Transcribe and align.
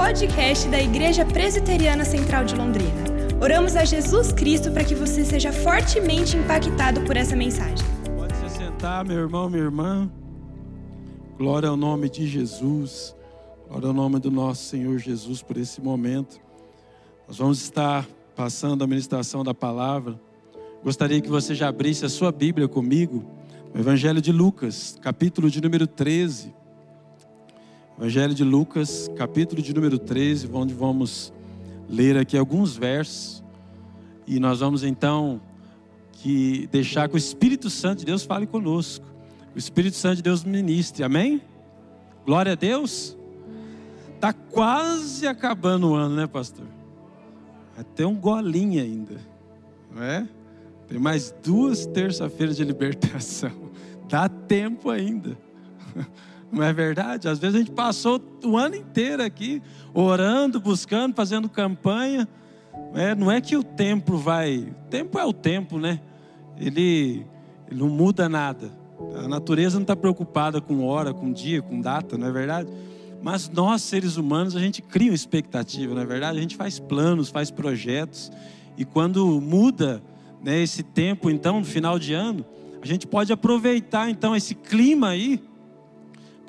podcast 0.00 0.66
da 0.70 0.80
Igreja 0.80 1.26
Presbiteriana 1.26 2.06
Central 2.06 2.46
de 2.46 2.56
Londrina. 2.56 3.04
Oramos 3.38 3.76
a 3.76 3.84
Jesus 3.84 4.32
Cristo 4.32 4.72
para 4.72 4.82
que 4.82 4.94
você 4.94 5.26
seja 5.26 5.52
fortemente 5.52 6.38
impactado 6.38 7.02
por 7.02 7.18
essa 7.18 7.36
mensagem. 7.36 7.86
Pode 8.16 8.34
se 8.34 8.48
sentar, 8.56 9.04
meu 9.04 9.18
irmão, 9.18 9.50
minha 9.50 9.62
irmã. 9.62 10.10
Glória 11.36 11.68
ao 11.68 11.76
nome 11.76 12.08
de 12.08 12.26
Jesus. 12.26 13.14
Glória 13.68 13.88
ao 13.88 13.92
nome 13.92 14.18
do 14.18 14.30
nosso 14.30 14.64
Senhor 14.64 14.98
Jesus 14.98 15.42
por 15.42 15.58
esse 15.58 15.82
momento. 15.82 16.40
Nós 17.28 17.36
vamos 17.36 17.60
estar 17.60 18.08
passando 18.34 18.82
a 18.82 18.86
ministração 18.86 19.44
da 19.44 19.52
palavra. 19.52 20.18
Gostaria 20.82 21.20
que 21.20 21.28
você 21.28 21.54
já 21.54 21.68
abrisse 21.68 22.06
a 22.06 22.08
sua 22.08 22.32
Bíblia 22.32 22.66
comigo, 22.66 23.22
no 23.74 23.78
Evangelho 23.78 24.22
de 24.22 24.32
Lucas, 24.32 24.98
capítulo 25.02 25.50
de 25.50 25.60
número 25.60 25.86
13. 25.86 26.54
Evangelho 28.00 28.32
de 28.32 28.44
Lucas, 28.44 29.10
capítulo 29.14 29.60
de 29.60 29.74
número 29.74 29.98
13, 29.98 30.48
onde 30.54 30.72
vamos 30.72 31.30
ler 31.86 32.16
aqui 32.16 32.34
alguns 32.34 32.74
versos. 32.74 33.44
E 34.26 34.40
nós 34.40 34.60
vamos 34.60 34.82
então 34.82 35.38
que 36.12 36.66
deixar 36.72 37.10
que 37.10 37.14
o 37.14 37.18
Espírito 37.18 37.68
Santo 37.68 37.98
de 37.98 38.06
Deus 38.06 38.24
fale 38.24 38.46
conosco. 38.46 39.04
O 39.54 39.58
Espírito 39.58 39.98
Santo 39.98 40.16
de 40.16 40.22
Deus 40.22 40.44
ministre. 40.44 41.04
Amém? 41.04 41.42
Glória 42.24 42.52
a 42.52 42.54
Deus. 42.54 43.18
Tá 44.18 44.32
quase 44.32 45.26
acabando 45.26 45.90
o 45.90 45.94
ano, 45.94 46.16
né, 46.16 46.26
pastor? 46.26 46.64
Até 47.76 48.06
um 48.06 48.16
golinho 48.16 48.82
ainda. 48.82 49.20
Não 49.94 50.02
é? 50.02 50.26
Tem 50.88 50.98
mais 50.98 51.34
duas 51.44 51.84
terça-feiras 51.84 52.56
de 52.56 52.64
libertação. 52.64 53.52
Dá 54.08 54.26
tempo 54.26 54.88
ainda. 54.88 55.36
Não 56.52 56.64
é 56.64 56.72
verdade? 56.72 57.28
Às 57.28 57.38
vezes 57.38 57.54
a 57.54 57.58
gente 57.58 57.70
passou 57.70 58.20
o 58.44 58.56
ano 58.56 58.74
inteiro 58.74 59.22
aqui, 59.22 59.62
orando, 59.94 60.60
buscando, 60.60 61.14
fazendo 61.14 61.48
campanha. 61.48 62.28
É, 62.94 63.14
não 63.14 63.30
é 63.30 63.40
que 63.40 63.56
o 63.56 63.62
tempo 63.62 64.16
vai. 64.16 64.58
O 64.58 64.88
tempo 64.90 65.18
é 65.18 65.24
o 65.24 65.32
tempo, 65.32 65.78
né? 65.78 66.00
Ele, 66.58 67.24
ele 67.70 67.80
não 67.80 67.88
muda 67.88 68.28
nada. 68.28 68.70
A 69.14 69.28
natureza 69.28 69.76
não 69.76 69.82
está 69.82 69.94
preocupada 69.94 70.60
com 70.60 70.84
hora, 70.84 71.14
com 71.14 71.32
dia, 71.32 71.62
com 71.62 71.80
data, 71.80 72.18
não 72.18 72.26
é 72.26 72.32
verdade? 72.32 72.68
Mas 73.22 73.48
nós, 73.48 73.82
seres 73.82 74.16
humanos, 74.16 74.56
a 74.56 74.60
gente 74.60 74.82
cria 74.82 75.10
uma 75.10 75.14
expectativa, 75.14 75.94
não 75.94 76.02
é 76.02 76.06
verdade? 76.06 76.38
A 76.38 76.40
gente 76.40 76.56
faz 76.56 76.78
planos, 76.78 77.28
faz 77.28 77.50
projetos. 77.50 78.30
E 78.76 78.84
quando 78.84 79.40
muda 79.40 80.02
né, 80.42 80.60
esse 80.60 80.82
tempo, 80.82 81.30
então, 81.30 81.60
no 81.60 81.64
final 81.64 81.98
de 81.98 82.12
ano, 82.12 82.44
a 82.82 82.86
gente 82.86 83.06
pode 83.06 83.32
aproveitar, 83.32 84.10
então, 84.10 84.34
esse 84.34 84.54
clima 84.54 85.10
aí 85.10 85.42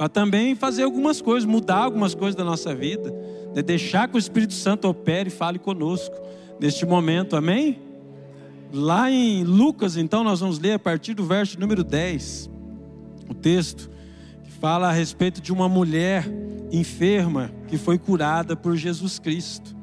para 0.01 0.09
também 0.09 0.55
fazer 0.55 0.81
algumas 0.81 1.21
coisas, 1.21 1.47
mudar 1.47 1.77
algumas 1.77 2.15
coisas 2.15 2.33
da 2.35 2.43
nossa 2.43 2.73
vida, 2.73 3.13
né? 3.53 3.61
deixar 3.61 4.07
que 4.07 4.15
o 4.15 4.17
Espírito 4.17 4.55
Santo 4.55 4.87
opere 4.87 5.29
e 5.29 5.31
fale 5.31 5.59
conosco 5.59 6.15
neste 6.59 6.87
momento, 6.87 7.35
amém? 7.35 7.79
Lá 8.73 9.11
em 9.11 9.43
Lucas, 9.43 9.97
então, 9.97 10.23
nós 10.23 10.39
vamos 10.39 10.57
ler 10.57 10.73
a 10.73 10.79
partir 10.79 11.13
do 11.13 11.23
verso 11.23 11.59
número 11.59 11.83
10, 11.83 12.49
o 13.29 13.35
texto 13.35 13.91
que 14.43 14.49
fala 14.49 14.89
a 14.89 14.91
respeito 14.91 15.39
de 15.39 15.53
uma 15.53 15.69
mulher 15.69 16.27
enferma 16.71 17.51
que 17.67 17.77
foi 17.77 17.99
curada 17.99 18.55
por 18.55 18.75
Jesus 18.75 19.19
Cristo. 19.19 19.75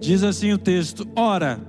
Diz 0.00 0.22
assim 0.22 0.54
o 0.54 0.58
texto: 0.58 1.06
Ora, 1.14 1.60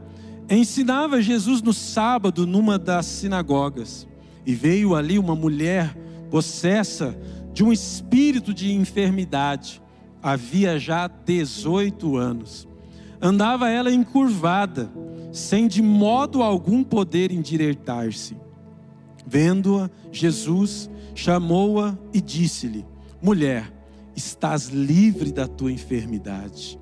ensinava 0.50 1.22
Jesus 1.22 1.62
no 1.62 1.74
sábado 1.74 2.48
numa 2.48 2.80
das 2.80 3.06
sinagogas, 3.06 4.08
e 4.46 4.56
veio 4.56 4.96
ali 4.96 5.20
uma 5.20 5.36
mulher 5.36 5.94
possessa 6.30 7.18
de 7.60 7.64
um 7.66 7.74
espírito 7.74 8.54
de 8.54 8.72
enfermidade. 8.72 9.82
Havia 10.24 10.80
já 10.80 11.10
18 11.10 12.16
anos. 12.16 12.66
Andava 13.22 13.70
ela 13.70 13.92
encurvada, 13.92 14.90
sem 15.34 15.68
de 15.68 15.82
modo 15.82 16.42
algum 16.42 16.86
poder 16.86 17.34
endireitar-se. 17.34 18.38
Vendo-a, 19.28 19.90
Jesus 20.10 20.90
chamou-a 21.14 21.98
e 22.14 22.22
disse-lhe: 22.22 22.86
Mulher, 23.22 23.70
estás 24.16 24.70
livre 24.70 25.30
da 25.34 25.46
tua 25.46 25.70
enfermidade. 25.70 26.80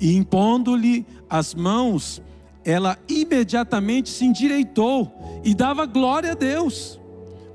E 0.00 0.16
impondo-lhe 0.16 1.06
as 1.30 1.54
mãos, 1.54 2.20
ela 2.64 2.98
imediatamente 3.08 4.08
se 4.08 4.24
endireitou 4.24 5.40
e 5.44 5.54
dava 5.54 5.86
glória 5.86 6.32
a 6.32 6.34
Deus. 6.34 7.00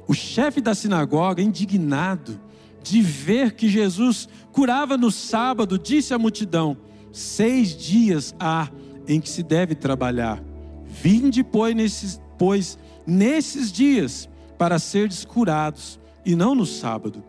O 0.07 0.13
chefe 0.13 0.62
da 0.62 0.74
sinagoga, 0.74 1.41
indignado, 1.41 2.40
de 2.84 3.02
ver 3.02 3.53
que 3.53 3.69
Jesus 3.69 4.28
curava 4.52 4.97
no 4.97 5.12
sábado, 5.12 5.78
disse 5.78 6.14
à 6.14 6.19
multidão: 6.19 6.78
Seis 7.12 7.75
dias 7.75 8.36
há 8.40 8.69
em 9.08 9.19
que 9.19 9.30
se 9.30 9.44
deve 9.44 9.75
trabalhar. 9.75 10.44
Vinde, 10.86 11.44
pois, 11.44 11.75
nesses, 11.75 12.22
pois, 12.38 12.78
nesses 13.06 13.72
dias, 13.72 14.30
para 14.58 14.80
seres 14.80 15.25
curados, 15.25 16.00
e 16.25 16.36
não 16.36 16.53
no 16.53 16.66
sábado. 16.66 17.24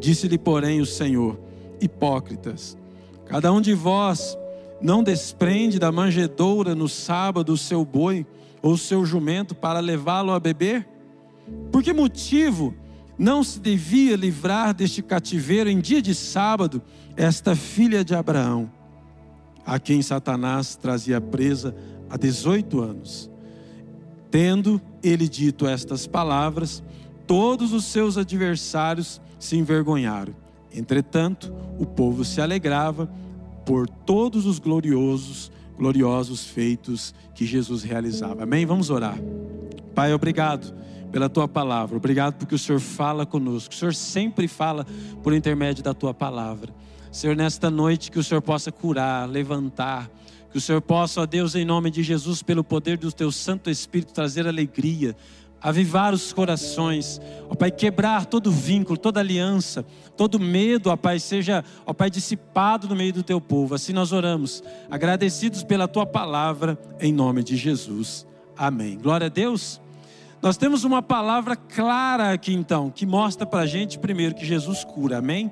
Disse-lhe, 0.00 0.38
porém, 0.38 0.80
o 0.80 0.86
Senhor: 0.86 1.38
Hipócritas, 1.80 2.76
cada 3.26 3.52
um 3.52 3.60
de 3.60 3.74
vós 3.74 4.36
não 4.80 5.02
desprende 5.02 5.78
da 5.78 5.90
manjedoura 5.90 6.74
no 6.74 6.88
sábado 6.88 7.52
o 7.52 7.56
seu 7.56 7.84
boi 7.84 8.26
ou 8.62 8.72
o 8.72 8.78
seu 8.78 9.04
jumento 9.04 9.54
para 9.54 9.80
levá-lo 9.80 10.32
a 10.32 10.40
beber? 10.40 10.86
Por 11.70 11.82
que 11.82 11.92
motivo 11.92 12.74
não 13.18 13.44
se 13.44 13.60
devia 13.60 14.16
livrar 14.16 14.74
deste 14.74 15.02
cativeiro 15.02 15.70
em 15.70 15.80
dia 15.80 16.02
de 16.02 16.14
sábado 16.14 16.82
esta 17.16 17.54
filha 17.54 18.04
de 18.04 18.14
Abraão, 18.14 18.70
a 19.64 19.78
quem 19.78 20.02
Satanás 20.02 20.76
trazia 20.76 21.20
presa 21.20 21.74
há 22.10 22.16
18 22.16 22.80
anos. 22.80 23.30
Tendo 24.30 24.80
ele 25.02 25.28
dito 25.28 25.66
estas 25.66 26.06
palavras, 26.06 26.82
todos 27.26 27.72
os 27.72 27.84
seus 27.84 28.18
adversários 28.18 29.20
se 29.38 29.56
envergonharam. 29.56 30.34
Entretanto, 30.74 31.54
o 31.78 31.86
povo 31.86 32.24
se 32.24 32.40
alegrava 32.40 33.08
por 33.64 33.88
todos 33.88 34.44
os 34.44 34.58
gloriosos, 34.58 35.52
gloriosos 35.78 36.44
feitos 36.44 37.14
que 37.32 37.46
Jesus 37.46 37.84
realizava. 37.84 38.42
Amém? 38.42 38.66
Vamos 38.66 38.90
orar. 38.90 39.16
Pai, 39.94 40.12
obrigado 40.12 40.74
pela 41.14 41.28
tua 41.28 41.46
palavra. 41.46 41.96
Obrigado 41.96 42.34
porque 42.34 42.56
o 42.56 42.58
Senhor 42.58 42.80
fala 42.80 43.24
conosco. 43.24 43.72
O 43.72 43.76
Senhor 43.76 43.94
sempre 43.94 44.48
fala 44.48 44.84
por 45.22 45.32
intermédio 45.32 45.80
da 45.80 45.94
tua 45.94 46.12
palavra. 46.12 46.74
Senhor, 47.12 47.36
nesta 47.36 47.70
noite 47.70 48.10
que 48.10 48.18
o 48.18 48.24
Senhor 48.24 48.42
possa 48.42 48.72
curar, 48.72 49.28
levantar, 49.28 50.10
que 50.50 50.58
o 50.58 50.60
Senhor 50.60 50.80
possa, 50.80 51.20
ó 51.20 51.26
Deus, 51.26 51.54
em 51.54 51.64
nome 51.64 51.88
de 51.88 52.02
Jesus, 52.02 52.42
pelo 52.42 52.64
poder 52.64 52.98
do 52.98 53.12
teu 53.12 53.30
Santo 53.30 53.70
Espírito, 53.70 54.12
trazer 54.12 54.48
alegria, 54.48 55.14
avivar 55.62 56.12
os 56.12 56.32
corações, 56.32 57.20
ó 57.48 57.54
Pai, 57.54 57.70
quebrar 57.70 58.26
todo 58.26 58.50
vínculo, 58.50 58.98
toda 58.98 59.20
aliança, 59.20 59.86
todo 60.16 60.40
medo, 60.40 60.90
ó 60.90 60.96
Pai, 60.96 61.20
seja, 61.20 61.64
ó 61.86 61.92
Pai, 61.92 62.10
dissipado 62.10 62.88
no 62.88 62.96
meio 62.96 63.12
do 63.12 63.22
teu 63.22 63.40
povo. 63.40 63.76
Assim 63.76 63.92
nós 63.92 64.10
oramos, 64.10 64.64
agradecidos 64.90 65.62
pela 65.62 65.86
tua 65.86 66.06
palavra, 66.06 66.76
em 66.98 67.12
nome 67.12 67.44
de 67.44 67.56
Jesus. 67.56 68.26
Amém. 68.56 68.98
Glória 68.98 69.28
a 69.28 69.30
Deus. 69.30 69.80
Nós 70.44 70.58
temos 70.58 70.84
uma 70.84 71.00
palavra 71.00 71.56
clara 71.56 72.30
aqui 72.30 72.52
então, 72.52 72.90
que 72.90 73.06
mostra 73.06 73.46
para 73.46 73.60
a 73.60 73.66
gente 73.66 73.98
primeiro 73.98 74.34
que 74.34 74.44
Jesus 74.44 74.84
cura, 74.84 75.16
amém? 75.16 75.50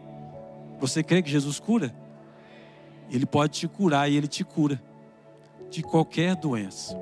Você 0.80 1.02
crê 1.02 1.22
que 1.22 1.30
Jesus 1.30 1.58
cura? 1.58 1.94
Ele 3.10 3.24
pode 3.24 3.58
te 3.58 3.66
curar 3.66 4.12
e 4.12 4.18
ele 4.18 4.28
te 4.28 4.44
cura 4.44 4.78
de 5.70 5.82
qualquer 5.82 6.36
doença. 6.36 6.94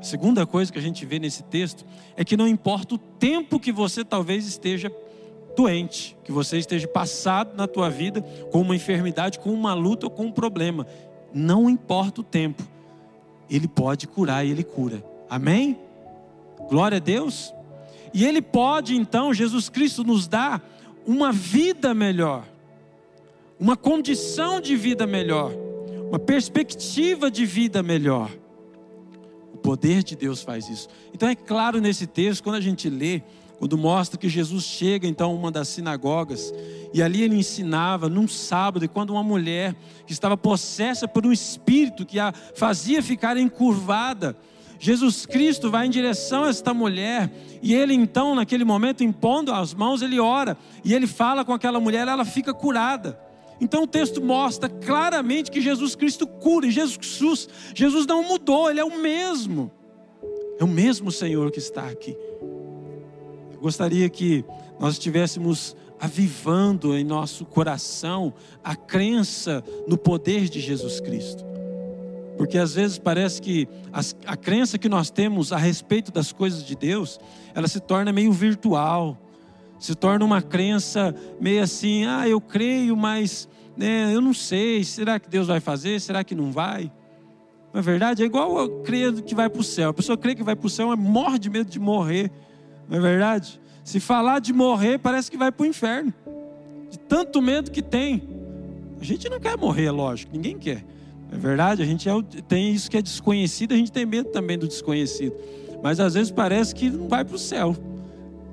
A 0.00 0.02
segunda 0.02 0.46
coisa 0.46 0.72
que 0.72 0.78
a 0.78 0.80
gente 0.80 1.04
vê 1.04 1.18
nesse 1.18 1.42
texto 1.42 1.84
é 2.16 2.24
que 2.24 2.34
não 2.34 2.48
importa 2.48 2.94
o 2.94 2.98
tempo 2.98 3.60
que 3.60 3.72
você 3.72 4.02
talvez 4.02 4.46
esteja 4.46 4.90
doente, 5.54 6.16
que 6.24 6.32
você 6.32 6.56
esteja 6.56 6.88
passado 6.88 7.54
na 7.54 7.66
tua 7.66 7.90
vida 7.90 8.22
com 8.50 8.62
uma 8.62 8.74
enfermidade, 8.74 9.38
com 9.38 9.52
uma 9.52 9.74
luta 9.74 10.06
ou 10.06 10.10
com 10.10 10.24
um 10.24 10.32
problema, 10.32 10.86
não 11.34 11.68
importa 11.68 12.22
o 12.22 12.24
tempo, 12.24 12.66
ele 13.50 13.68
pode 13.68 14.06
curar 14.06 14.46
e 14.46 14.50
ele 14.50 14.64
cura. 14.64 15.04
Amém? 15.28 15.87
Glória 16.68 16.96
a 16.96 17.00
Deus. 17.00 17.52
E 18.12 18.24
Ele 18.24 18.40
pode, 18.40 18.94
então, 18.94 19.34
Jesus 19.34 19.68
Cristo 19.68 20.04
nos 20.04 20.26
dá 20.26 20.60
uma 21.06 21.32
vida 21.32 21.94
melhor, 21.94 22.44
uma 23.58 23.76
condição 23.76 24.60
de 24.60 24.76
vida 24.76 25.06
melhor, 25.06 25.52
uma 26.08 26.18
perspectiva 26.18 27.30
de 27.30 27.46
vida 27.46 27.82
melhor. 27.82 28.30
O 29.52 29.56
poder 29.56 30.02
de 30.02 30.14
Deus 30.14 30.42
faz 30.42 30.68
isso. 30.68 30.88
Então 31.12 31.28
é 31.28 31.34
claro 31.34 31.80
nesse 31.80 32.06
texto, 32.06 32.42
quando 32.42 32.56
a 32.56 32.60
gente 32.60 32.88
lê, 32.88 33.22
quando 33.58 33.76
mostra 33.76 34.18
que 34.18 34.28
Jesus 34.28 34.64
chega 34.64 35.06
então 35.08 35.30
a 35.30 35.34
uma 35.34 35.50
das 35.50 35.68
sinagogas 35.68 36.52
e 36.94 37.02
ali 37.02 37.22
ele 37.22 37.36
ensinava 37.36 38.08
num 38.08 38.28
sábado 38.28 38.84
e 38.84 38.88
quando 38.88 39.10
uma 39.10 39.22
mulher 39.22 39.74
que 40.06 40.12
estava 40.12 40.36
possessa 40.36 41.08
por 41.08 41.26
um 41.26 41.32
espírito 41.32 42.06
que 42.06 42.20
a 42.20 42.32
fazia 42.54 43.02
ficar 43.02 43.36
encurvada, 43.36 44.36
Jesus 44.78 45.26
Cristo 45.26 45.70
vai 45.70 45.86
em 45.86 45.90
direção 45.90 46.44
a 46.44 46.48
esta 46.48 46.72
mulher 46.72 47.30
e 47.60 47.74
ele 47.74 47.94
então, 47.94 48.34
naquele 48.34 48.64
momento, 48.64 49.02
impondo 49.02 49.52
as 49.52 49.74
mãos, 49.74 50.02
ele 50.02 50.20
ora 50.20 50.56
e 50.84 50.94
ele 50.94 51.06
fala 51.06 51.44
com 51.44 51.52
aquela 51.52 51.80
mulher, 51.80 52.06
ela 52.06 52.24
fica 52.24 52.54
curada. 52.54 53.18
Então 53.60 53.82
o 53.82 53.86
texto 53.86 54.22
mostra 54.22 54.68
claramente 54.68 55.50
que 55.50 55.60
Jesus 55.60 55.94
Cristo 55.94 56.26
cura, 56.26 56.66
e 56.66 56.70
Jesus, 56.70 57.48
Jesus 57.74 58.06
não 58.06 58.22
mudou, 58.22 58.70
Ele 58.70 58.80
é 58.80 58.84
o 58.84 59.00
mesmo. 59.00 59.70
É 60.60 60.64
o 60.64 60.68
mesmo 60.68 61.10
Senhor 61.10 61.50
que 61.50 61.58
está 61.58 61.88
aqui. 61.88 62.16
Eu 63.52 63.60
gostaria 63.60 64.08
que 64.08 64.44
nós 64.78 64.94
estivéssemos 64.94 65.76
avivando 66.00 66.96
em 66.96 67.02
nosso 67.02 67.44
coração 67.44 68.32
a 68.62 68.76
crença 68.76 69.64
no 69.88 69.98
poder 69.98 70.48
de 70.48 70.60
Jesus 70.60 71.00
Cristo. 71.00 71.47
Porque 72.38 72.56
às 72.56 72.74
vezes 72.74 72.98
parece 72.98 73.42
que 73.42 73.68
a, 73.92 74.00
a 74.32 74.36
crença 74.36 74.78
que 74.78 74.88
nós 74.88 75.10
temos 75.10 75.52
a 75.52 75.56
respeito 75.56 76.12
das 76.12 76.32
coisas 76.32 76.64
de 76.64 76.76
Deus, 76.76 77.18
ela 77.52 77.66
se 77.66 77.80
torna 77.80 78.12
meio 78.12 78.32
virtual, 78.32 79.18
se 79.78 79.94
torna 79.94 80.24
uma 80.24 80.40
crença 80.40 81.14
meio 81.40 81.62
assim, 81.62 82.06
ah, 82.06 82.28
eu 82.28 82.40
creio, 82.40 82.96
mas 82.96 83.48
né, 83.76 84.14
eu 84.14 84.20
não 84.20 84.32
sei, 84.32 84.84
será 84.84 85.18
que 85.18 85.28
Deus 85.28 85.48
vai 85.48 85.58
fazer? 85.58 86.00
Será 86.00 86.22
que 86.22 86.34
não 86.34 86.52
vai? 86.52 86.90
Na 87.72 87.80
é 87.80 87.82
verdade, 87.82 88.22
é 88.22 88.26
igual 88.26 88.56
eu 88.58 88.82
crer 88.82 89.12
que 89.22 89.34
vai 89.34 89.50
para 89.50 89.60
o 89.60 89.64
céu. 89.64 89.90
A 89.90 89.94
pessoa 89.94 90.16
crê 90.16 90.34
que 90.34 90.42
vai 90.42 90.56
para 90.56 90.66
o 90.66 90.70
céu, 90.70 90.88
mas 90.88 90.98
morre 90.98 91.38
de 91.38 91.50
medo 91.50 91.68
de 91.68 91.78
morrer. 91.78 92.30
Não 92.88 92.98
é 92.98 93.00
verdade? 93.00 93.60
Se 93.84 94.00
falar 94.00 94.38
de 94.38 94.52
morrer, 94.52 94.98
parece 94.98 95.30
que 95.30 95.36
vai 95.36 95.52
para 95.52 95.64
o 95.64 95.66
inferno. 95.66 96.12
De 96.90 96.98
tanto 96.98 97.42
medo 97.42 97.70
que 97.70 97.82
tem. 97.82 98.28
A 99.00 99.04
gente 99.04 99.28
não 99.28 99.38
quer 99.38 99.56
morrer, 99.56 99.90
lógico, 99.90 100.32
ninguém 100.34 100.58
quer. 100.58 100.84
É 101.30 101.36
verdade, 101.36 101.82
a 101.82 101.86
gente 101.86 102.08
é, 102.08 102.12
tem 102.48 102.72
isso 102.72 102.90
que 102.90 102.96
é 102.96 103.02
desconhecido, 103.02 103.72
a 103.72 103.76
gente 103.76 103.92
tem 103.92 104.06
medo 104.06 104.30
também 104.30 104.58
do 104.58 104.66
desconhecido. 104.66 105.34
Mas 105.82 106.00
às 106.00 106.14
vezes 106.14 106.30
parece 106.30 106.74
que 106.74 106.90
não 106.90 107.08
vai 107.08 107.24
para 107.24 107.36
o 107.36 107.38
céu. 107.38 107.76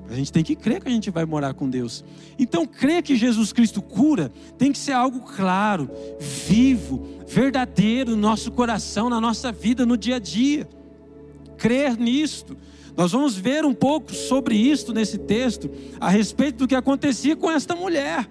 A 0.10 0.14
gente 0.14 0.32
tem 0.32 0.44
que 0.44 0.56
crer 0.56 0.82
que 0.82 0.88
a 0.88 0.92
gente 0.92 1.10
vai 1.10 1.26
morar 1.26 1.54
com 1.54 1.68
Deus. 1.68 2.04
Então, 2.38 2.66
crer 2.66 3.02
que 3.02 3.16
Jesus 3.16 3.52
Cristo 3.52 3.82
cura 3.82 4.32
tem 4.58 4.72
que 4.72 4.78
ser 4.78 4.92
algo 4.92 5.22
claro, 5.22 5.90
vivo, 6.20 7.08
verdadeiro 7.26 8.12
no 8.12 8.18
nosso 8.18 8.52
coração, 8.52 9.10
na 9.10 9.20
nossa 9.20 9.52
vida, 9.52 9.86
no 9.86 9.98
dia 9.98 10.18
a 10.18 10.20
dia. 10.20 10.68
Crer 11.58 11.98
nisto. 11.98 12.56
Nós 12.96 13.12
vamos 13.12 13.36
ver 13.36 13.66
um 13.66 13.74
pouco 13.74 14.14
sobre 14.14 14.56
isto 14.56 14.94
nesse 14.94 15.18
texto, 15.18 15.70
a 16.00 16.10
respeito 16.10 16.60
do 16.60 16.68
que 16.68 16.76
acontecia 16.76 17.36
com 17.36 17.50
esta 17.50 17.76
mulher. 17.76 18.30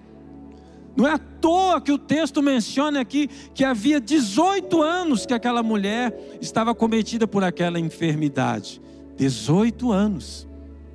Não 0.95 1.07
é 1.07 1.13
à 1.13 1.17
toa 1.17 1.81
que 1.81 1.91
o 1.91 1.97
texto 1.97 2.41
menciona 2.41 3.01
aqui 3.01 3.29
que 3.53 3.63
havia 3.63 3.99
18 3.99 4.81
anos 4.81 5.25
que 5.25 5.33
aquela 5.33 5.61
mulher 5.61 6.17
estava 6.39 6.73
cometida 6.73 7.27
por 7.27 7.43
aquela 7.43 7.79
enfermidade. 7.79 8.81
18 9.17 9.91
anos. 9.91 10.47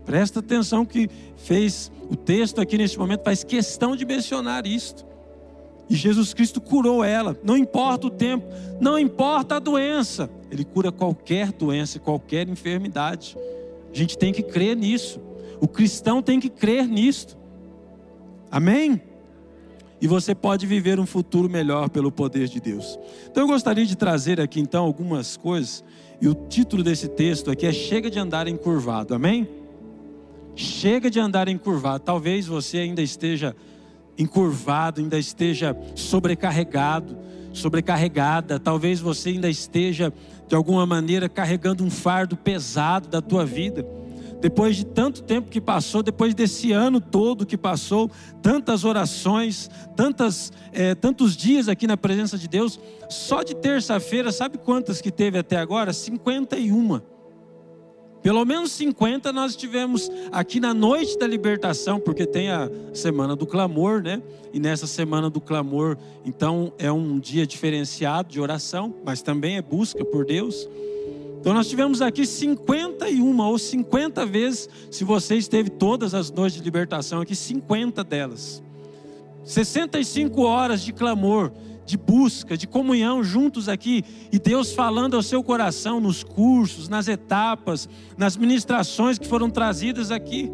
Presta 0.04 0.40
atenção 0.40 0.84
que 0.84 1.08
fez 1.36 1.92
o 2.08 2.16
texto 2.16 2.60
aqui 2.60 2.76
neste 2.76 2.98
momento 2.98 3.22
faz 3.22 3.44
questão 3.44 3.94
de 3.94 4.04
mencionar 4.04 4.66
isto. 4.66 5.06
E 5.88 5.94
Jesus 5.94 6.32
Cristo 6.32 6.60
curou 6.60 7.02
ela, 7.04 7.36
não 7.42 7.56
importa 7.56 8.06
o 8.06 8.10
tempo, 8.10 8.46
não 8.80 8.98
importa 8.98 9.56
a 9.56 9.58
doença, 9.58 10.30
ele 10.50 10.64
cura 10.64 10.92
qualquer 10.92 11.52
doença, 11.52 11.98
qualquer 11.98 12.48
enfermidade. 12.48 13.36
A 13.92 13.96
gente 13.96 14.16
tem 14.16 14.32
que 14.32 14.42
crer 14.42 14.76
nisso. 14.76 15.20
O 15.60 15.66
cristão 15.66 16.22
tem 16.22 16.38
que 16.38 16.48
crer 16.48 16.86
nisto. 16.86 17.36
Amém? 18.50 19.02
E 20.00 20.06
você 20.06 20.34
pode 20.34 20.66
viver 20.66 20.98
um 20.98 21.06
futuro 21.06 21.48
melhor 21.48 21.90
pelo 21.90 22.10
poder 22.10 22.48
de 22.48 22.60
Deus. 22.60 22.98
Então 23.30 23.42
eu 23.42 23.46
gostaria 23.46 23.84
de 23.84 23.96
trazer 23.96 24.40
aqui 24.40 24.60
então 24.60 24.84
algumas 24.84 25.36
coisas, 25.36 25.84
e 26.20 26.28
o 26.28 26.34
título 26.34 26.82
desse 26.82 27.08
texto 27.08 27.50
aqui 27.50 27.66
é 27.66 27.72
Chega 27.72 28.10
de 28.10 28.18
andar 28.18 28.48
encurvado, 28.48 29.14
amém? 29.14 29.48
Chega 30.54 31.10
de 31.10 31.18
andar 31.20 31.48
encurvado. 31.48 32.04
Talvez 32.04 32.46
você 32.46 32.78
ainda 32.78 33.00
esteja 33.00 33.54
encurvado, 34.18 35.00
ainda 35.00 35.18
esteja 35.18 35.76
sobrecarregado, 35.94 37.16
sobrecarregada. 37.52 38.58
Talvez 38.58 39.00
você 39.00 39.30
ainda 39.30 39.48
esteja 39.48 40.12
de 40.46 40.54
alguma 40.54 40.84
maneira 40.84 41.28
carregando 41.28 41.84
um 41.84 41.90
fardo 41.90 42.36
pesado 42.36 43.08
da 43.08 43.22
tua 43.22 43.46
vida 43.46 43.99
depois 44.40 44.76
de 44.76 44.86
tanto 44.86 45.22
tempo 45.22 45.50
que 45.50 45.60
passou, 45.60 46.02
depois 46.02 46.34
desse 46.34 46.72
ano 46.72 47.00
todo 47.00 47.46
que 47.46 47.56
passou, 47.56 48.10
tantas 48.42 48.84
orações, 48.84 49.70
tantas, 49.94 50.52
é, 50.72 50.94
tantos 50.94 51.36
dias 51.36 51.68
aqui 51.68 51.86
na 51.86 51.96
presença 51.96 52.38
de 52.38 52.48
Deus, 52.48 52.80
só 53.08 53.42
de 53.42 53.54
terça-feira, 53.54 54.32
sabe 54.32 54.58
quantas 54.58 55.00
que 55.00 55.10
teve 55.10 55.38
até 55.38 55.56
agora? 55.56 55.92
51. 55.92 57.00
Pelo 58.22 58.44
menos 58.44 58.72
50 58.72 59.32
nós 59.32 59.56
tivemos 59.56 60.10
aqui 60.30 60.60
na 60.60 60.74
noite 60.74 61.18
da 61.18 61.26
libertação, 61.26 61.98
porque 61.98 62.26
tem 62.26 62.50
a 62.50 62.70
semana 62.92 63.34
do 63.34 63.46
clamor, 63.46 64.02
né? 64.02 64.22
E 64.52 64.60
nessa 64.60 64.86
semana 64.86 65.30
do 65.30 65.40
clamor, 65.40 65.96
então 66.24 66.72
é 66.78 66.92
um 66.92 67.18
dia 67.18 67.46
diferenciado 67.46 68.28
de 68.28 68.40
oração, 68.40 68.94
mas 69.04 69.22
também 69.22 69.56
é 69.56 69.62
busca 69.62 70.04
por 70.04 70.26
Deus. 70.26 70.68
Então 71.40 71.54
nós 71.54 71.68
tivemos 71.68 72.02
aqui 72.02 72.26
51 72.26 73.40
ou 73.40 73.58
50 73.58 74.26
vezes, 74.26 74.68
se 74.90 75.04
você 75.04 75.36
esteve 75.36 75.70
todas 75.70 76.12
as 76.12 76.30
noites 76.30 76.58
de 76.58 76.62
libertação 76.62 77.22
aqui, 77.22 77.34
50 77.34 78.04
delas. 78.04 78.62
65 79.42 80.42
horas 80.42 80.82
de 80.82 80.92
clamor, 80.92 81.50
de 81.86 81.96
busca, 81.96 82.58
de 82.58 82.66
comunhão 82.66 83.24
juntos 83.24 83.70
aqui, 83.70 84.04
e 84.30 84.38
Deus 84.38 84.72
falando 84.72 85.16
ao 85.16 85.22
seu 85.22 85.42
coração 85.42 85.98
nos 85.98 86.22
cursos, 86.22 86.90
nas 86.90 87.08
etapas, 87.08 87.88
nas 88.18 88.36
ministrações 88.36 89.18
que 89.18 89.26
foram 89.26 89.48
trazidas 89.48 90.10
aqui. 90.10 90.50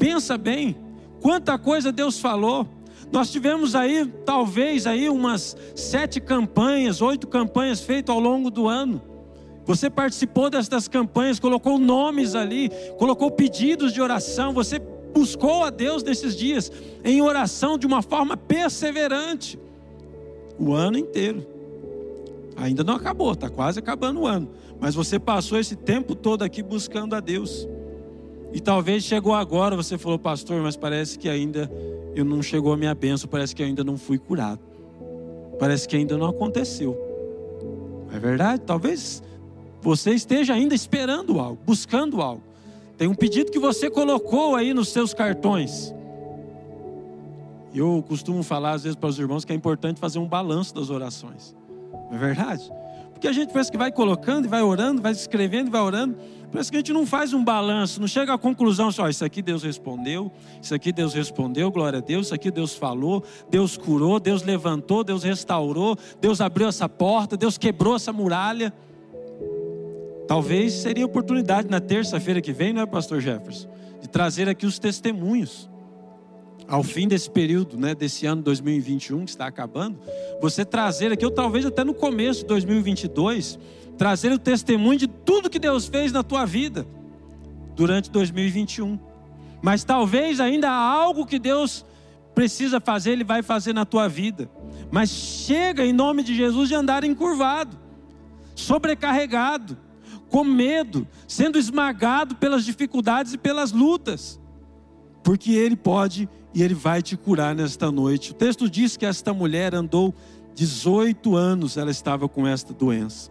Pensa 0.00 0.36
bem, 0.36 0.76
quanta 1.22 1.56
coisa 1.56 1.92
Deus 1.92 2.18
falou. 2.18 2.66
Nós 3.12 3.30
tivemos 3.30 3.76
aí, 3.76 4.04
talvez 4.26 4.84
aí 4.84 5.08
umas 5.08 5.56
sete 5.76 6.20
campanhas, 6.20 7.00
oito 7.00 7.28
campanhas 7.28 7.80
feitas 7.80 8.12
ao 8.12 8.20
longo 8.20 8.50
do 8.50 8.66
ano. 8.66 9.00
Você 9.68 9.90
participou 9.90 10.48
destas 10.48 10.88
campanhas, 10.88 11.38
colocou 11.38 11.78
nomes 11.78 12.34
ali, 12.34 12.70
colocou 12.96 13.30
pedidos 13.30 13.92
de 13.92 14.00
oração, 14.00 14.54
você 14.54 14.78
buscou 15.12 15.62
a 15.62 15.68
Deus 15.68 16.02
nesses 16.02 16.34
dias 16.34 16.72
em 17.04 17.20
oração 17.20 17.76
de 17.76 17.86
uma 17.86 18.00
forma 18.00 18.34
perseverante. 18.34 19.58
O 20.58 20.72
ano 20.72 20.96
inteiro. 20.96 21.46
Ainda 22.56 22.82
não 22.82 22.94
acabou, 22.94 23.32
está 23.32 23.50
quase 23.50 23.78
acabando 23.78 24.20
o 24.20 24.26
ano. 24.26 24.48
Mas 24.80 24.94
você 24.94 25.18
passou 25.18 25.58
esse 25.58 25.76
tempo 25.76 26.14
todo 26.14 26.42
aqui 26.42 26.62
buscando 26.62 27.14
a 27.14 27.20
Deus. 27.20 27.68
E 28.54 28.60
talvez 28.60 29.04
chegou 29.04 29.34
agora, 29.34 29.76
você 29.76 29.98
falou, 29.98 30.18
pastor, 30.18 30.62
mas 30.62 30.78
parece 30.78 31.18
que 31.18 31.28
ainda 31.28 31.70
eu 32.14 32.24
não 32.24 32.40
chegou 32.40 32.72
a 32.72 32.76
minha 32.76 32.94
bênção, 32.94 33.28
parece 33.28 33.54
que 33.54 33.62
ainda 33.62 33.84
não 33.84 33.98
fui 33.98 34.16
curado. 34.16 34.60
Parece 35.58 35.86
que 35.86 35.94
ainda 35.94 36.16
não 36.16 36.26
aconteceu. 36.26 36.96
É 38.10 38.18
verdade? 38.18 38.62
Talvez 38.62 39.22
você 39.80 40.12
esteja 40.12 40.54
ainda 40.54 40.74
esperando 40.74 41.38
algo, 41.38 41.58
buscando 41.64 42.20
algo. 42.20 42.42
Tem 42.96 43.06
um 43.06 43.14
pedido 43.14 43.50
que 43.50 43.58
você 43.58 43.88
colocou 43.88 44.56
aí 44.56 44.74
nos 44.74 44.88
seus 44.88 45.14
cartões. 45.14 45.94
Eu 47.74 48.04
costumo 48.08 48.42
falar 48.42 48.72
às 48.72 48.82
vezes 48.82 48.96
para 48.96 49.08
os 49.08 49.18
irmãos 49.18 49.44
que 49.44 49.52
é 49.52 49.56
importante 49.56 50.00
fazer 50.00 50.18
um 50.18 50.26
balanço 50.26 50.74
das 50.74 50.90
orações. 50.90 51.54
Não 52.10 52.16
é 52.16 52.18
verdade? 52.18 52.70
Porque 53.12 53.28
a 53.28 53.32
gente 53.32 53.52
pensa 53.52 53.70
que 53.70 53.76
vai 53.76 53.90
colocando 53.90 54.44
e 54.44 54.48
vai 54.48 54.62
orando, 54.62 55.02
vai 55.02 55.12
escrevendo 55.12 55.68
e 55.68 55.70
vai 55.70 55.80
orando. 55.80 56.16
Parece 56.50 56.70
que 56.70 56.76
a 56.76 56.80
gente 56.80 56.92
não 56.92 57.04
faz 57.04 57.34
um 57.34 57.44
balanço, 57.44 58.00
não 58.00 58.08
chega 58.08 58.32
à 58.32 58.38
conclusão 58.38 58.90
só, 58.90 59.08
isso 59.08 59.24
aqui 59.24 59.42
Deus 59.42 59.62
respondeu, 59.62 60.32
isso 60.62 60.74
aqui 60.74 60.90
Deus 60.90 61.12
respondeu, 61.12 61.70
glória 61.70 61.98
a 61.98 62.00
Deus, 62.00 62.26
isso 62.26 62.34
aqui 62.34 62.50
Deus 62.50 62.74
falou, 62.74 63.22
Deus 63.50 63.76
curou, 63.76 64.18
Deus 64.18 64.42
levantou, 64.42 65.04
Deus 65.04 65.24
restaurou, 65.24 65.98
Deus 66.20 66.40
abriu 66.40 66.68
essa 66.68 66.88
porta, 66.88 67.36
Deus 67.36 67.58
quebrou 67.58 67.96
essa 67.96 68.12
muralha. 68.12 68.72
Talvez 70.28 70.74
seria 70.74 71.06
oportunidade 71.06 71.70
na 71.70 71.80
terça-feira 71.80 72.42
que 72.42 72.52
vem, 72.52 72.74
não 72.74 72.82
é, 72.82 72.86
Pastor 72.86 73.18
Jefferson? 73.18 73.66
De 73.98 74.06
trazer 74.06 74.46
aqui 74.46 74.66
os 74.66 74.78
testemunhos. 74.78 75.70
Ao 76.68 76.82
fim 76.82 77.08
desse 77.08 77.30
período, 77.30 77.78
né, 77.78 77.94
desse 77.94 78.26
ano 78.26 78.42
2021 78.42 79.24
que 79.24 79.30
está 79.30 79.46
acabando, 79.46 79.98
você 80.38 80.66
trazer 80.66 81.10
aqui, 81.10 81.24
ou 81.24 81.30
talvez 81.30 81.64
até 81.64 81.82
no 81.82 81.94
começo 81.94 82.40
de 82.40 82.46
2022, 82.46 83.58
trazer 83.96 84.30
o 84.30 84.38
testemunho 84.38 84.98
de 84.98 85.06
tudo 85.06 85.48
que 85.48 85.58
Deus 85.58 85.86
fez 85.86 86.12
na 86.12 86.22
tua 86.22 86.44
vida 86.44 86.86
durante 87.74 88.10
2021. 88.10 88.98
Mas 89.62 89.82
talvez 89.82 90.40
ainda 90.40 90.68
há 90.68 90.92
algo 90.92 91.24
que 91.24 91.38
Deus 91.38 91.86
precisa 92.34 92.78
fazer, 92.80 93.12
Ele 93.12 93.24
vai 93.24 93.42
fazer 93.42 93.72
na 93.72 93.86
tua 93.86 94.06
vida. 94.08 94.50
Mas 94.90 95.08
chega 95.08 95.86
em 95.86 95.92
nome 95.94 96.22
de 96.22 96.36
Jesus 96.36 96.68
de 96.68 96.74
andar 96.74 97.02
encurvado, 97.02 97.78
sobrecarregado 98.54 99.87
com 100.30 100.44
medo, 100.44 101.06
sendo 101.26 101.58
esmagado 101.58 102.36
pelas 102.36 102.64
dificuldades 102.64 103.32
e 103.32 103.38
pelas 103.38 103.72
lutas, 103.72 104.40
porque 105.22 105.52
Ele 105.52 105.76
pode 105.76 106.28
e 106.54 106.62
Ele 106.62 106.74
vai 106.74 107.02
te 107.02 107.16
curar 107.16 107.54
nesta 107.54 107.90
noite. 107.90 108.32
O 108.32 108.34
texto 108.34 108.68
diz 108.68 108.96
que 108.96 109.06
esta 109.06 109.32
mulher 109.32 109.74
andou 109.74 110.14
18 110.54 111.36
anos, 111.36 111.76
ela 111.76 111.90
estava 111.90 112.28
com 112.28 112.46
esta 112.46 112.72
doença. 112.72 113.30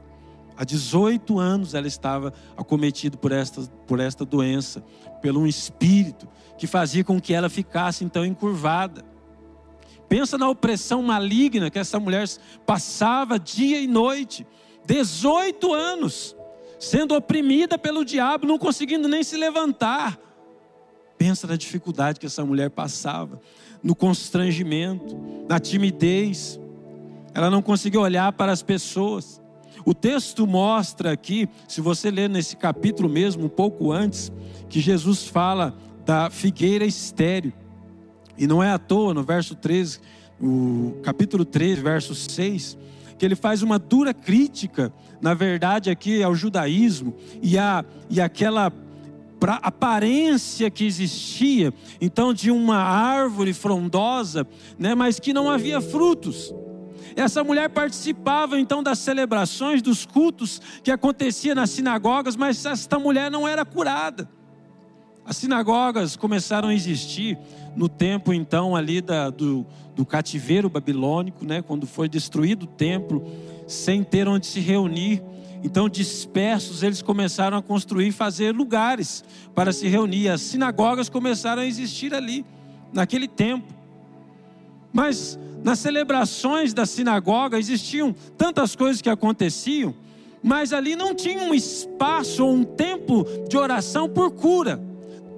Há 0.56 0.64
18 0.64 1.38
anos 1.38 1.74
ela 1.76 1.88
estava 1.88 2.34
acometida 2.56 3.16
por 3.16 3.32
esta, 3.32 3.62
por 3.86 4.00
esta 4.00 4.26
doença, 4.26 4.84
pelo 5.22 5.42
um 5.42 5.48
espírito 5.48 6.28
que 6.58 6.66
fazia 6.66 7.04
com 7.04 7.22
que 7.22 7.34
ela 7.34 7.50
ficasse 7.50 8.04
então 8.04 8.26
encurvada. 8.26 9.06
Pensa 10.10 10.38
na 10.38 10.50
opressão 10.50 11.04
maligna 11.04 11.70
que 11.70 11.78
essa 11.78 12.00
mulher 12.00 12.28
passava 12.66 13.38
dia 13.38 13.80
e 13.80 13.88
noite. 13.88 14.48
18 14.86 15.74
anos 15.74 16.37
sendo 16.80 17.16
oprimida 17.16 17.78
pelo 17.78 18.06
diabo, 18.06 18.46
não 18.46 18.58
conseguindo 18.58 19.08
nem 19.08 19.24
se 19.24 19.36
levantar. 19.38 20.20
Pensa 21.18 21.48
na 21.48 21.56
dificuldade 21.56 22.20
que 22.20 22.26
essa 22.26 22.46
mulher 22.46 22.70
passava, 22.70 23.42
no 23.82 23.96
constrangimento, 23.96 25.18
na 25.50 25.60
timidez. 25.60 26.60
Ela 27.34 27.50
não 27.50 27.62
conseguia 27.62 28.00
olhar 28.00 28.32
para 28.34 28.52
as 28.52 28.62
pessoas. 28.62 29.42
O 29.86 29.94
texto 29.94 30.46
mostra 30.46 31.12
aqui, 31.12 31.48
se 31.68 31.82
você 31.82 32.12
ler 32.12 32.30
nesse 32.30 32.56
capítulo 32.56 33.10
mesmo, 33.10 33.46
um 33.46 33.50
pouco 33.50 33.92
antes, 33.92 34.32
que 34.70 34.80
Jesus 34.80 35.28
fala 35.28 35.76
da 36.06 36.30
figueira 36.30 36.86
estéreo. 36.86 37.54
E 38.38 38.46
não 38.46 38.62
é 38.62 38.70
à 38.70 38.78
toa, 38.78 39.14
no 39.14 39.24
verso 39.24 39.56
13, 39.56 40.00
o 40.40 41.00
capítulo 41.02 41.44
3, 41.44 41.80
verso 41.80 42.14
6, 42.14 42.78
que 43.18 43.26
ele 43.26 43.36
faz 43.36 43.64
uma 43.64 43.80
dura 43.80 44.14
crítica, 44.14 44.94
na 45.22 45.34
verdade, 45.34 45.90
aqui 45.90 46.22
ao 46.22 46.36
judaísmo 46.36 47.16
e, 47.42 47.58
a, 47.58 47.84
e 48.10 48.22
aquela 48.22 48.72
aparência 49.62 50.70
que 50.70 50.86
existia, 50.86 51.74
então, 52.02 52.34
de 52.34 52.50
uma 52.50 52.78
árvore 52.78 53.54
frondosa, 53.54 54.48
né, 54.78 54.96
mas 54.96 55.20
que 55.20 55.34
não 55.34 55.50
havia 55.50 55.80
frutos. 55.80 56.54
Essa 57.16 57.44
mulher 57.44 57.70
participava 57.70 58.60
então 58.60 58.84
das 58.84 59.00
celebrações, 59.00 59.82
dos 59.82 60.06
cultos 60.06 60.62
que 60.84 60.92
acontecia 60.92 61.56
nas 61.56 61.72
sinagogas, 61.72 62.36
mas 62.36 62.64
esta 62.64 63.00
mulher 63.00 63.32
não 63.32 63.48
era 63.48 63.66
curada. 63.66 64.30
As 65.28 65.36
sinagogas 65.36 66.16
começaram 66.16 66.70
a 66.70 66.74
existir 66.74 67.38
no 67.76 67.90
tempo 67.90 68.32
então 68.32 68.78
ali 68.78 69.02
da, 69.02 69.30
do, 69.30 69.66
do 69.94 70.06
cativeiro 70.06 70.70
babilônico, 70.70 71.44
né, 71.44 71.62
quando 71.62 71.86
foi 71.86 72.08
destruído 72.08 72.64
o 72.64 72.68
templo, 72.68 73.30
sem 73.68 74.06
ter 74.06 74.26
onde 74.26 74.48
se 74.48 74.62
reunir. 74.62 75.22
Então, 75.62 75.90
dispersos, 75.90 76.82
eles 76.82 77.02
começaram 77.02 77.58
a 77.58 77.62
construir, 77.62 78.14
fazer 78.14 78.56
lugares 78.56 79.22
para 79.54 79.74
se 79.74 79.90
reunir. 79.90 80.30
As 80.30 80.40
sinagogas 80.40 81.10
começaram 81.10 81.62
a 81.62 81.66
existir 81.66 82.14
ali, 82.14 82.46
naquele 82.94 83.28
tempo. 83.28 83.68
Mas 84.94 85.38
nas 85.62 85.80
celebrações 85.80 86.74
da 86.74 86.86
sinagoga 86.86 87.60
existiam 87.60 88.16
tantas 88.38 88.78
coisas 88.78 89.02
que 89.02 89.10
aconteciam, 89.10 89.94
mas 90.42 90.72
ali 90.72 90.96
não 90.96 91.14
tinha 91.14 91.44
um 91.44 91.54
espaço 91.54 92.46
ou 92.46 92.54
um 92.54 92.64
tempo 92.64 93.26
de 93.50 93.58
oração 93.58 94.08
por 94.08 94.32
cura. 94.32 94.87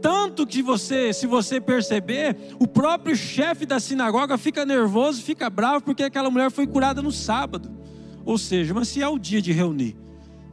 Tanto 0.02 0.48
que 0.48 0.62
você, 0.62 1.12
se 1.12 1.28
você 1.28 1.60
perceber, 1.60 2.36
o 2.60 2.68
próprio 2.68 3.16
chefe 3.16 3.66
da 3.66 3.80
sinagoga 3.80 4.38
fica 4.38 4.66
nervoso, 4.66 5.22
fica 5.22 5.50
bravo 5.50 5.84
porque 5.84 6.04
aquela 6.04 6.30
mulher 6.30 6.50
foi 6.52 6.66
curada 6.66 7.02
no 7.02 7.12
sábado. 7.12 7.70
Ou 8.26 8.38
seja, 8.38 8.74
mas 8.74 8.88
se 8.88 9.02
é 9.02 9.08
o 9.08 9.18
dia 9.18 9.42
de 9.42 9.52
reunir, 9.52 9.98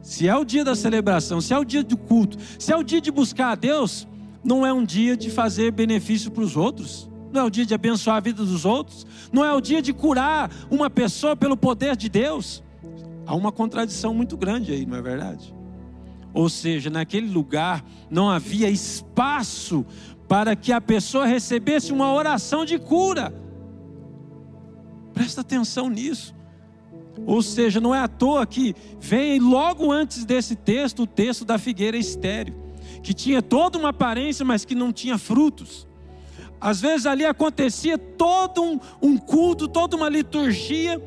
se 0.01 0.27
é 0.27 0.35
o 0.35 0.43
dia 0.43 0.63
da 0.63 0.75
celebração, 0.75 1.39
se 1.39 1.53
é 1.53 1.57
o 1.57 1.65
dia 1.65 1.83
do 1.83 1.97
culto, 1.97 2.37
se 2.59 2.71
é 2.71 2.75
o 2.75 2.83
dia 2.83 2.99
de 2.99 3.11
buscar 3.11 3.51
a 3.51 3.55
Deus, 3.55 4.07
não 4.43 4.65
é 4.65 4.73
um 4.73 4.83
dia 4.83 5.15
de 5.15 5.29
fazer 5.29 5.71
benefício 5.71 6.31
para 6.31 6.43
os 6.43 6.55
outros, 6.55 7.09
não 7.31 7.41
é 7.41 7.43
o 7.43 7.49
dia 7.49 7.65
de 7.65 7.73
abençoar 7.73 8.17
a 8.17 8.21
vida 8.21 8.43
dos 8.43 8.65
outros, 8.65 9.05
não 9.31 9.43
é 9.43 9.53
o 9.53 9.61
dia 9.61 9.81
de 9.81 9.93
curar 9.93 10.49
uma 10.71 10.89
pessoa 10.89 11.35
pelo 11.35 11.57
poder 11.57 11.95
de 11.95 12.09
Deus. 12.09 12.63
Há 13.25 13.35
uma 13.35 13.51
contradição 13.51 14.13
muito 14.13 14.37
grande 14.37 14.71
aí, 14.71 14.85
não 14.85 14.97
é 14.97 15.01
verdade? 15.01 15.53
Ou 16.33 16.49
seja, 16.49 16.89
naquele 16.89 17.27
lugar 17.27 17.83
não 18.09 18.29
havia 18.29 18.69
espaço 18.69 19.85
para 20.27 20.55
que 20.55 20.71
a 20.71 20.81
pessoa 20.81 21.25
recebesse 21.25 21.91
uma 21.91 22.13
oração 22.13 22.65
de 22.65 22.77
cura. 22.77 23.33
Presta 25.13 25.41
atenção 25.41 25.89
nisso. 25.89 26.35
Ou 27.25 27.41
seja, 27.41 27.79
não 27.79 27.95
é 27.95 27.99
à 27.99 28.07
toa 28.07 28.45
que 28.45 28.75
vem 28.99 29.39
logo 29.39 29.91
antes 29.91 30.25
desse 30.25 30.55
texto 30.55 31.03
o 31.03 31.07
texto 31.07 31.43
da 31.43 31.57
figueira 31.57 31.97
estéreo, 31.97 32.55
que 33.01 33.13
tinha 33.13 33.41
toda 33.41 33.77
uma 33.77 33.89
aparência, 33.89 34.45
mas 34.45 34.63
que 34.63 34.75
não 34.75 34.93
tinha 34.93 35.17
frutos. 35.17 35.87
Às 36.59 36.81
vezes 36.81 37.05
ali 37.05 37.25
acontecia 37.25 37.97
todo 37.97 38.61
um, 38.61 38.79
um 39.01 39.17
culto, 39.17 39.67
toda 39.67 39.95
uma 39.95 40.09
liturgia, 40.09 41.01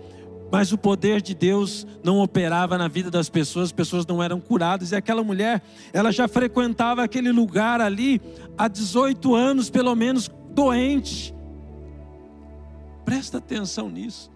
mas 0.51 0.73
o 0.73 0.79
poder 0.79 1.23
de 1.23 1.35
Deus 1.35 1.87
não 2.03 2.21
operava 2.21 2.77
na 2.77 2.89
vida 2.89 3.11
das 3.11 3.29
pessoas, 3.29 3.67
as 3.67 3.73
pessoas 3.73 4.05
não 4.07 4.23
eram 4.23 4.41
curadas. 4.41 4.91
E 4.91 4.97
aquela 4.97 5.23
mulher, 5.23 5.63
ela 5.93 6.11
já 6.11 6.27
frequentava 6.27 7.03
aquele 7.05 7.31
lugar 7.31 7.81
ali 7.81 8.21
há 8.59 8.67
18 8.67 9.35
anos, 9.35 9.71
pelo 9.71 9.95
menos, 9.95 10.29
doente. 10.51 11.35
Presta 13.05 13.39
atenção 13.39 13.89
nisso. 13.89 14.31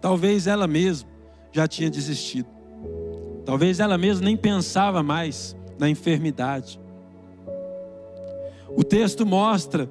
Talvez 0.00 0.46
ela 0.46 0.66
mesma 0.66 1.08
já 1.52 1.66
tinha 1.66 1.90
desistido. 1.90 2.48
Talvez 3.44 3.80
ela 3.80 3.98
mesma 3.98 4.24
nem 4.24 4.36
pensava 4.36 5.02
mais 5.02 5.56
na 5.78 5.88
enfermidade. 5.88 6.80
O 8.76 8.82
texto 8.82 9.26
mostra 9.26 9.88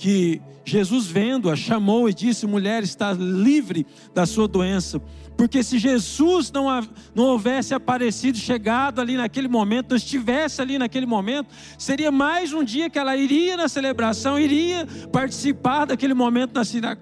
que 0.00 0.40
Jesus, 0.64 1.06
vendo-a, 1.08 1.54
chamou 1.54 2.08
e 2.08 2.14
disse: 2.14 2.46
Mulher, 2.46 2.82
está 2.82 3.12
livre 3.12 3.86
da 4.14 4.24
sua 4.24 4.48
doença. 4.48 4.98
Porque 5.36 5.62
se 5.62 5.78
Jesus 5.78 6.50
não, 6.50 6.66
não 7.14 7.24
houvesse 7.24 7.74
aparecido, 7.74 8.38
chegado 8.38 8.98
ali 9.00 9.16
naquele 9.16 9.46
momento, 9.46 9.90
não 9.90 9.96
estivesse 9.96 10.60
ali 10.60 10.78
naquele 10.78 11.04
momento, 11.04 11.48
seria 11.78 12.10
mais 12.10 12.52
um 12.54 12.64
dia 12.64 12.88
que 12.88 12.98
ela 12.98 13.14
iria 13.14 13.58
na 13.58 13.68
celebração, 13.68 14.38
iria 14.38 14.86
participar 15.12 15.84
daquele 15.84 16.14
momento 16.14 16.52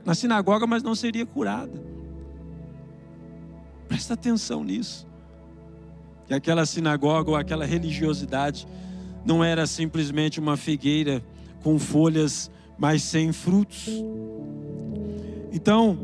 na 0.05 0.15
sinagoga, 0.15 0.67
mas 0.67 0.83
não 0.83 0.95
seria 0.95 1.25
curada. 1.25 1.81
Presta 3.87 4.15
atenção 4.15 4.65
nisso. 4.65 5.07
Que 6.27 6.35
aquela 6.35 6.67
sinagoga 6.67 7.31
ou 7.31 7.37
aquela 7.37 7.65
religiosidade 7.65 8.67
não 9.25 9.43
era 9.43 9.67
simplesmente 9.69 10.41
uma 10.41 10.57
figueira 10.57 11.25
com 11.63 11.79
folhas 11.79 12.51
mas 12.79 13.03
sem 13.03 13.33
frutos. 13.33 13.89
Então, 15.53 15.99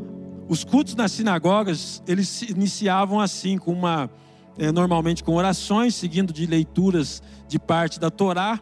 os 0.49 0.65
cultos 0.65 0.95
nas 0.95 1.13
sinagogas, 1.13 2.03
eles 2.07 2.29
se 2.29 2.51
iniciavam 2.51 3.21
assim, 3.21 3.57
com 3.57 3.73
uma, 3.73 4.11
é, 4.59 4.73
normalmente 4.73 5.23
com 5.23 5.35
orações, 5.35 5.95
seguindo 5.95 6.33
de 6.33 6.47
leituras 6.47 7.23
de 7.47 7.59
parte 7.59 8.01
da 8.01 8.11
Torá, 8.11 8.61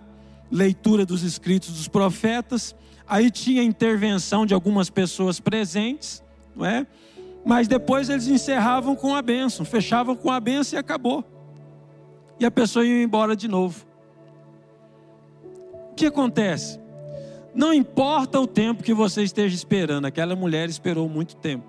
leitura 0.51 1.07
dos 1.07 1.23
escritos 1.23 1.71
dos 1.71 1.89
profetas, 1.89 2.75
aí 3.09 3.31
tinha 3.31 3.63
intervenção 3.63 4.45
de 4.45 4.53
algumas 4.53 4.91
pessoas 4.91 5.41
presentes, 5.41 6.23
não 6.55 6.67
é? 6.67 6.87
Mas 7.45 7.67
depois 7.67 8.09
eles 8.09 8.29
encerravam 8.29 8.95
com 8.95 9.15
a 9.15 9.23
bênção, 9.23 9.65
fechavam 9.65 10.15
com 10.15 10.31
a 10.31 10.39
bênção 10.39 10.79
e 10.79 10.81
acabou. 10.81 11.25
E 12.39 12.45
a 12.45 12.51
pessoa 12.51 12.85
ia 12.85 13.03
embora 13.03 13.35
de 13.35 13.49
novo. 13.49 13.85
O 15.91 15.95
que 15.95 16.07
acontece? 16.07 16.82
Não 17.55 17.73
importa 17.73 18.41
o 18.41 18.47
tempo 18.47 18.83
que 18.83 18.95
você 18.95 19.23
esteja 19.23 19.55
esperando, 19.55 20.07
aquela 20.07 20.35
mulher 20.35 20.69
esperou 20.69 21.09
muito 21.09 21.37
tempo. 21.37 21.67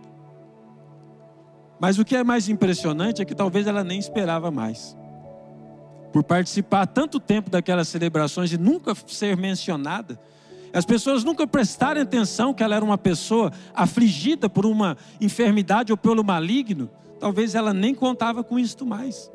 Mas 1.79 1.99
o 1.99 2.05
que 2.05 2.15
é 2.15 2.23
mais 2.23 2.47
impressionante 2.47 3.21
é 3.21 3.25
que 3.25 3.35
talvez 3.35 3.67
ela 3.67 3.83
nem 3.83 3.99
esperava 3.99 4.49
mais. 4.49 4.95
Por 6.13 6.23
participar 6.23 6.85
tanto 6.85 7.19
tempo 7.19 7.49
daquelas 7.49 7.89
celebrações 7.89 8.53
e 8.53 8.57
nunca 8.57 8.95
ser 9.07 9.35
mencionada, 9.35 10.17
as 10.71 10.85
pessoas 10.85 11.23
nunca 11.23 11.45
prestarem 11.45 12.01
atenção 12.01 12.53
que 12.53 12.63
ela 12.63 12.75
era 12.75 12.85
uma 12.85 12.97
pessoa 12.97 13.51
afligida 13.73 14.49
por 14.49 14.65
uma 14.65 14.97
enfermidade 15.19 15.91
ou 15.91 15.97
pelo 15.97 16.23
maligno, 16.23 16.89
talvez 17.19 17.53
ela 17.55 17.73
nem 17.73 17.93
contava 17.93 18.43
com 18.43 18.57
isto 18.57 18.85
mais. 18.85 19.29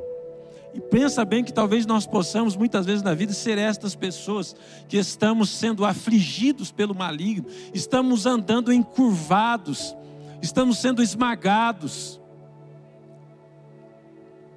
E 0.75 0.81
pensa 0.81 1.25
bem 1.25 1.43
que 1.43 1.53
talvez 1.53 1.87
nós 1.87 2.07
possamos 2.07 2.55
muitas 2.55 2.85
vezes 2.85 3.03
na 3.03 3.15
vida 3.15 3.33
ser 3.33 3.59
estas 3.59 3.95
pessoas 3.95 4.55
que 4.89 4.97
estamos 4.97 5.51
sendo 5.51 5.85
afligidos 5.85 6.71
pelo 6.71 6.95
maligno, 6.95 7.47
estamos 7.73 8.27
andando 8.27 8.73
encurvados, 8.73 9.97
estamos 10.43 10.79
sendo 10.79 11.03
esmagados, 11.03 12.21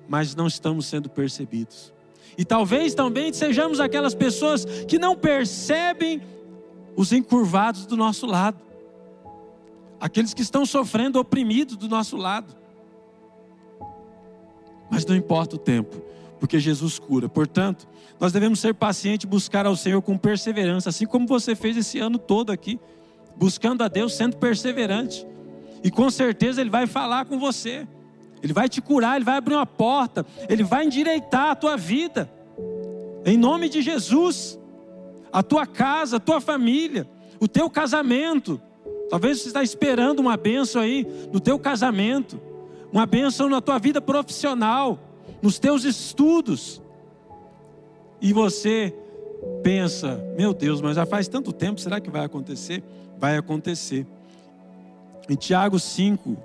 mas 0.07 0.35
não 0.35 0.47
estamos 0.47 0.85
sendo 0.85 1.09
percebidos. 1.09 1.93
E 2.37 2.43
talvez 2.43 2.93
também 2.93 3.31
sejamos 3.31 3.79
aquelas 3.79 4.13
pessoas 4.13 4.65
que 4.87 4.99
não 4.99 5.15
percebem 5.15 6.21
os 6.95 7.11
encurvados 7.11 7.85
do 7.85 7.95
nosso 7.95 8.25
lado, 8.25 8.59
aqueles 9.99 10.33
que 10.33 10.41
estão 10.41 10.65
sofrendo 10.65 11.19
oprimidos 11.19 11.77
do 11.77 11.87
nosso 11.87 12.17
lado. 12.17 12.60
Mas 14.91 15.05
não 15.05 15.15
importa 15.15 15.55
o 15.55 15.57
tempo, 15.57 15.99
porque 16.39 16.59
Jesus 16.59 16.99
cura. 16.99 17.27
Portanto, 17.27 17.87
nós 18.19 18.31
devemos 18.31 18.59
ser 18.59 18.75
pacientes 18.75 19.23
e 19.23 19.27
buscar 19.27 19.65
ao 19.65 19.75
Senhor 19.75 20.01
com 20.01 20.17
perseverança, 20.17 20.89
assim 20.89 21.07
como 21.07 21.25
você 21.25 21.55
fez 21.55 21.77
esse 21.77 21.97
ano 21.97 22.19
todo 22.19 22.51
aqui, 22.51 22.79
buscando 23.35 23.81
a 23.83 23.87
Deus, 23.87 24.13
sendo 24.13 24.35
perseverante. 24.35 25.25
E 25.83 25.89
com 25.89 26.09
certeza 26.11 26.59
Ele 26.59 26.69
vai 26.69 26.85
falar 26.85 27.25
com 27.25 27.39
você, 27.39 27.87
Ele 28.43 28.53
vai 28.53 28.67
te 28.67 28.81
curar, 28.81 29.15
Ele 29.15 29.25
vai 29.25 29.37
abrir 29.37 29.55
uma 29.55 29.65
porta, 29.65 30.25
Ele 30.49 30.63
vai 30.63 30.85
endireitar 30.85 31.51
a 31.51 31.55
tua 31.55 31.77
vida, 31.77 32.29
em 33.25 33.37
nome 33.37 33.69
de 33.69 33.81
Jesus, 33.81 34.59
a 35.31 35.41
tua 35.41 35.65
casa, 35.65 36.17
a 36.17 36.19
tua 36.19 36.41
família, 36.41 37.07
o 37.39 37.47
teu 37.47 37.69
casamento, 37.69 38.61
Talvez 39.11 39.41
você 39.41 39.49
está 39.49 39.61
esperando 39.61 40.21
uma 40.21 40.37
bênção 40.37 40.81
aí 40.81 41.05
no 41.33 41.41
teu 41.41 41.59
casamento, 41.59 42.39
uma 42.91 43.05
bênção 43.05 43.47
na 43.47 43.61
tua 43.61 43.79
vida 43.79 44.01
profissional, 44.01 44.99
nos 45.41 45.57
teus 45.57 45.83
estudos. 45.83 46.81
E 48.21 48.33
você 48.33 48.93
pensa, 49.63 50.23
meu 50.37 50.53
Deus, 50.53 50.81
mas 50.81 50.95
já 50.95 51.05
faz 51.05 51.27
tanto 51.27 51.51
tempo, 51.51 51.79
será 51.79 51.99
que 51.99 52.09
vai 52.09 52.25
acontecer? 52.25 52.83
Vai 53.17 53.37
acontecer. 53.37 54.05
Em 55.29 55.35
Tiago 55.35 55.79
5, 55.79 56.37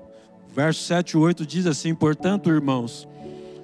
verso 0.55 0.83
7 0.85 1.11
e 1.12 1.17
8 1.17 1.47
diz 1.47 1.67
assim: 1.67 1.95
Portanto, 1.95 2.49
irmãos, 2.50 3.09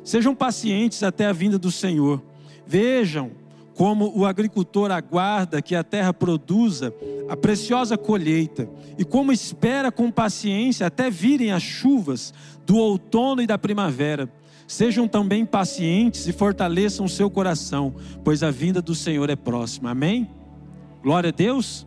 sejam 0.03 0.35
pacientes 0.35 1.03
até 1.03 1.27
a 1.27 1.33
vinda 1.33 1.59
do 1.59 1.71
Senhor. 1.71 2.21
Vejam 2.67 3.31
como 3.75 4.13
o 4.17 4.27
agricultor 4.27 4.91
aguarda 4.91 5.63
que 5.63 5.75
a 5.75 5.83
terra 5.83 6.13
produza 6.13 6.95
a 7.29 7.37
preciosa 7.37 7.97
colheita, 7.97 8.69
e 8.99 9.05
como 9.05 9.33
espera 9.33 9.91
com 9.91 10.11
paciência 10.11 10.87
até 10.87 11.11
virem 11.11 11.53
as 11.53 11.63
chuvas 11.63 12.35
do 12.67 12.77
outono 12.77 13.43
e 13.43 13.47
da 13.47 13.59
primavera. 13.59 14.29
Sejam 14.67 15.07
também 15.07 15.45
pacientes 15.45 16.27
e 16.27 16.33
fortaleçam 16.33 17.05
o 17.05 17.09
seu 17.09 17.31
coração, 17.31 17.95
pois 18.25 18.43
a 18.43 18.51
vinda 18.51 18.81
do 18.81 18.95
Senhor 18.95 19.29
é 19.29 19.37
próxima. 19.37 19.91
Amém? 19.91 20.31
Glória 21.03 21.29
a 21.29 21.33
Deus. 21.33 21.87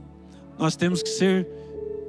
Nós 0.58 0.75
temos 0.75 1.01
que 1.01 1.10
ser 1.10 1.48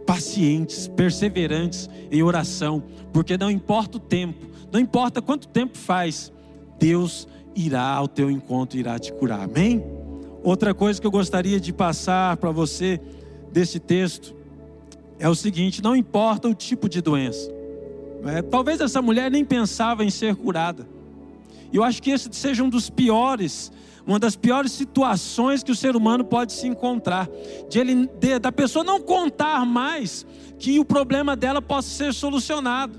pacientes, 0.07 0.87
perseverantes 0.89 1.89
em 2.11 2.23
oração, 2.23 2.83
porque 3.13 3.37
não 3.37 3.51
importa 3.51 3.97
o 3.97 4.01
tempo, 4.01 4.47
não 4.71 4.79
importa 4.79 5.21
quanto 5.21 5.49
tempo 5.49 5.77
faz, 5.77 6.33
Deus 6.79 7.27
irá 7.55 7.89
ao 7.89 8.07
teu 8.07 8.31
encontro, 8.31 8.79
irá 8.79 8.99
te 8.99 9.13
curar. 9.13 9.41
Amém? 9.41 9.83
Outra 10.45 10.73
coisa 10.73 11.01
que 11.01 11.07
eu 11.07 11.11
gostaria 11.11 11.59
de 11.59 11.73
passar 11.73 12.37
para 12.37 12.51
você 12.51 13.01
desse 13.51 13.81
texto 13.81 14.35
é 15.19 15.29
o 15.29 15.35
seguinte: 15.35 15.83
não 15.83 15.97
importa 15.97 16.49
o 16.49 16.55
tipo 16.55 16.89
de 16.89 17.01
doença. 17.01 17.56
É, 18.25 18.43
talvez 18.43 18.81
essa 18.81 19.03
mulher 19.03 19.31
nem 19.31 19.45
pensava 19.45 20.05
em 20.05 20.11
ser 20.11 20.35
curada. 20.35 20.87
E 21.73 21.77
eu 21.77 21.85
acho 21.85 22.03
que 22.03 22.11
esse 22.11 22.29
seja 22.33 22.63
um 22.63 22.69
dos 22.69 22.89
piores, 22.89 23.73
uma 24.07 24.19
das 24.19 24.37
piores 24.37 24.73
situações 24.73 25.63
que 25.63 25.73
o 25.73 25.77
ser 25.77 25.97
humano 25.97 26.25
pode 26.25 26.53
se 26.53 26.67
encontrar, 26.67 27.29
de 27.69 27.79
ele, 27.79 28.07
de, 28.19 28.39
da 28.39 28.53
pessoa 28.53 28.85
não 28.85 29.01
contar 29.01 29.65
mais 29.67 30.25
que 30.59 30.79
o 30.79 30.85
problema 30.85 31.37
dela 31.37 31.61
possa 31.61 31.89
ser 31.89 32.15
solucionado. 32.15 32.99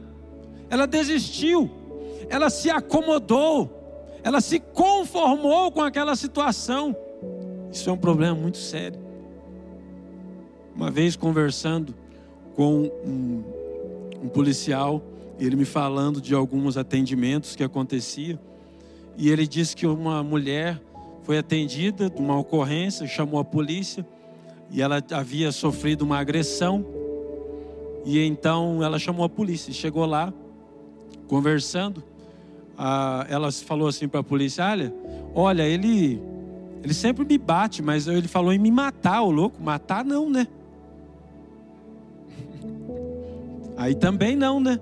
Ela 0.70 0.86
desistiu, 0.86 1.72
ela 2.30 2.50
se 2.50 2.70
acomodou, 2.70 3.74
ela 4.24 4.42
se 4.42 4.60
conformou 4.60 5.72
com 5.72 5.82
aquela 5.82 6.16
situação. 6.16 6.96
Isso 7.72 7.90
é 7.90 7.94
um 7.94 7.98
problema 7.98 8.36
muito 8.36 8.58
sério. 8.58 9.00
Uma 10.76 10.92
vez 10.92 11.16
conversando 11.16 11.96
com 12.56 12.92
um, 13.06 13.44
um 14.22 14.28
policial, 14.28 15.02
ele 15.40 15.56
me 15.56 15.66
falando 15.66 16.20
de 16.20 16.34
alguns 16.34 16.78
atendimentos 16.78 17.56
que 17.56 17.64
acontecia, 17.64 18.40
e 19.18 19.30
ele 19.30 19.48
disse 19.48 19.76
que 19.76 19.86
uma 19.86 20.24
mulher 20.24 20.82
foi 21.24 21.38
atendida 21.38 22.10
de 22.10 22.22
uma 22.22 22.38
ocorrência, 22.38 23.06
chamou 23.08 23.40
a 23.40 23.46
polícia, 23.46 24.06
e 24.72 24.82
ela 24.82 25.04
havia 25.12 25.52
sofrido 25.52 26.04
uma 26.04 26.18
agressão, 26.18 26.86
e 28.06 28.20
então 28.20 28.84
ela 28.84 28.98
chamou 28.98 29.26
a 29.26 29.30
polícia, 29.30 29.74
chegou 29.74 30.06
lá, 30.06 30.34
conversando, 31.28 32.04
ela 33.30 33.52
falou 33.52 33.88
assim 33.88 34.08
para 34.08 34.20
a 34.22 34.24
polícia: 34.24 34.64
olha, 34.66 34.94
olha, 35.34 35.64
ele, 35.64 36.22
ele 36.84 36.94
sempre 36.94 37.26
me 37.26 37.38
bate, 37.38 37.82
mas 37.82 38.08
ele 38.08 38.28
falou 38.28 38.54
em 38.54 38.60
me 38.60 38.72
matar, 38.72 39.22
o 39.22 39.32
louco, 39.32 39.62
matar 39.62 40.06
não, 40.06 40.30
né? 40.30 40.48
Aí 43.78 43.94
também 43.94 44.36
não, 44.36 44.60
né? 44.60 44.80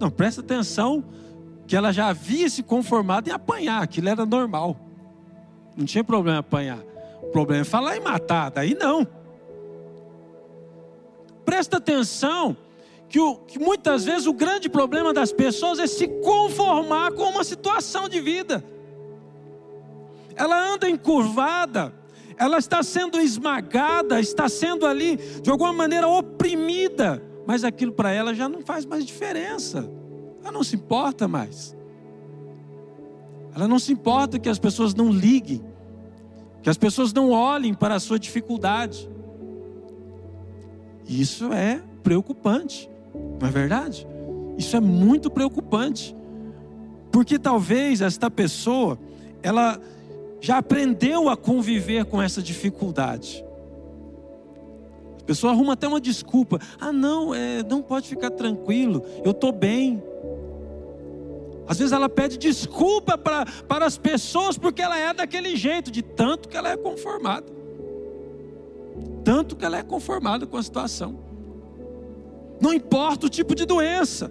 Não, 0.00 0.10
presta 0.10 0.40
atenção 0.40 1.04
que 1.66 1.76
ela 1.76 1.92
já 1.92 2.08
havia 2.08 2.50
se 2.50 2.62
conformado 2.62 3.30
em 3.30 3.32
apanhar, 3.32 3.82
aquilo 3.82 4.08
era 4.08 4.26
normal. 4.26 4.76
Não 5.76 5.86
tinha 5.86 6.04
problema 6.04 6.38
apanhar. 6.38 6.80
O 7.22 7.28
problema 7.28 7.62
é 7.62 7.64
falar 7.64 7.96
em 7.96 8.00
matar, 8.00 8.50
daí 8.50 8.74
não. 8.74 9.06
Presta 11.44 11.78
atenção 11.78 12.56
que, 13.08 13.18
o, 13.20 13.36
que 13.36 13.58
muitas 13.58 14.04
vezes 14.04 14.26
o 14.26 14.32
grande 14.32 14.68
problema 14.68 15.12
das 15.12 15.32
pessoas 15.32 15.78
é 15.78 15.86
se 15.86 16.08
conformar 16.08 17.12
com 17.12 17.24
uma 17.24 17.44
situação 17.44 18.08
de 18.08 18.20
vida. 18.20 18.64
Ela 20.36 20.74
anda 20.74 20.88
encurvada, 20.88 21.94
ela 22.36 22.58
está 22.58 22.82
sendo 22.82 23.20
esmagada, 23.20 24.20
está 24.20 24.48
sendo 24.48 24.86
ali 24.86 25.16
de 25.16 25.50
alguma 25.50 25.72
maneira 25.72 26.08
oprimida, 26.08 27.22
mas 27.46 27.64
aquilo 27.64 27.92
para 27.92 28.10
ela 28.10 28.34
já 28.34 28.48
não 28.48 28.60
faz 28.62 28.84
mais 28.86 29.04
diferença. 29.04 29.88
Ela 30.42 30.52
não 30.52 30.64
se 30.64 30.76
importa 30.76 31.28
mais. 31.28 31.76
Ela 33.54 33.68
não 33.68 33.78
se 33.78 33.92
importa 33.92 34.38
que 34.38 34.48
as 34.48 34.58
pessoas 34.58 34.94
não 34.94 35.10
liguem, 35.10 35.62
que 36.62 36.68
as 36.68 36.76
pessoas 36.76 37.12
não 37.12 37.30
olhem 37.30 37.72
para 37.72 37.94
a 37.94 38.00
sua 38.00 38.18
dificuldade. 38.18 39.08
Isso 41.06 41.52
é 41.52 41.82
preocupante. 42.02 42.90
Não 43.40 43.46
é 43.46 43.50
verdade? 43.50 44.06
Isso 44.58 44.76
é 44.76 44.80
muito 44.80 45.30
preocupante. 45.30 46.16
Porque 47.12 47.38
talvez 47.38 48.00
esta 48.00 48.30
pessoa, 48.30 48.98
ela 49.42 49.80
já 50.40 50.58
aprendeu 50.58 51.28
a 51.28 51.36
conviver 51.36 52.04
com 52.06 52.20
essa 52.20 52.42
dificuldade. 52.42 53.43
A 55.24 55.26
pessoa 55.26 55.54
arruma 55.54 55.72
até 55.72 55.88
uma 55.88 56.02
desculpa. 56.02 56.60
Ah, 56.78 56.92
não, 56.92 57.34
é, 57.34 57.62
não 57.62 57.80
pode 57.80 58.06
ficar 58.06 58.28
tranquilo, 58.28 59.02
eu 59.24 59.30
estou 59.30 59.50
bem. 59.50 60.02
Às 61.66 61.78
vezes 61.78 61.94
ela 61.94 62.10
pede 62.10 62.36
desculpa 62.36 63.16
pra, 63.16 63.46
para 63.66 63.86
as 63.86 63.96
pessoas 63.96 64.58
porque 64.58 64.82
ela 64.82 64.98
é 64.98 65.14
daquele 65.14 65.56
jeito, 65.56 65.90
de 65.90 66.02
tanto 66.02 66.46
que 66.46 66.58
ela 66.58 66.68
é 66.68 66.76
conformada. 66.76 67.46
Tanto 69.24 69.56
que 69.56 69.64
ela 69.64 69.78
é 69.78 69.82
conformada 69.82 70.46
com 70.46 70.58
a 70.58 70.62
situação. 70.62 71.18
Não 72.60 72.74
importa 72.74 73.24
o 73.24 73.30
tipo 73.30 73.54
de 73.54 73.64
doença. 73.64 74.30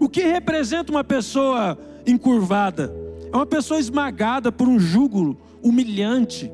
O 0.00 0.08
que 0.08 0.22
representa 0.22 0.90
uma 0.90 1.04
pessoa 1.04 1.78
encurvada? 2.04 2.92
É 3.32 3.36
uma 3.36 3.46
pessoa 3.46 3.78
esmagada 3.78 4.50
por 4.50 4.66
um 4.66 4.80
jugo 4.80 5.36
humilhante. 5.62 6.52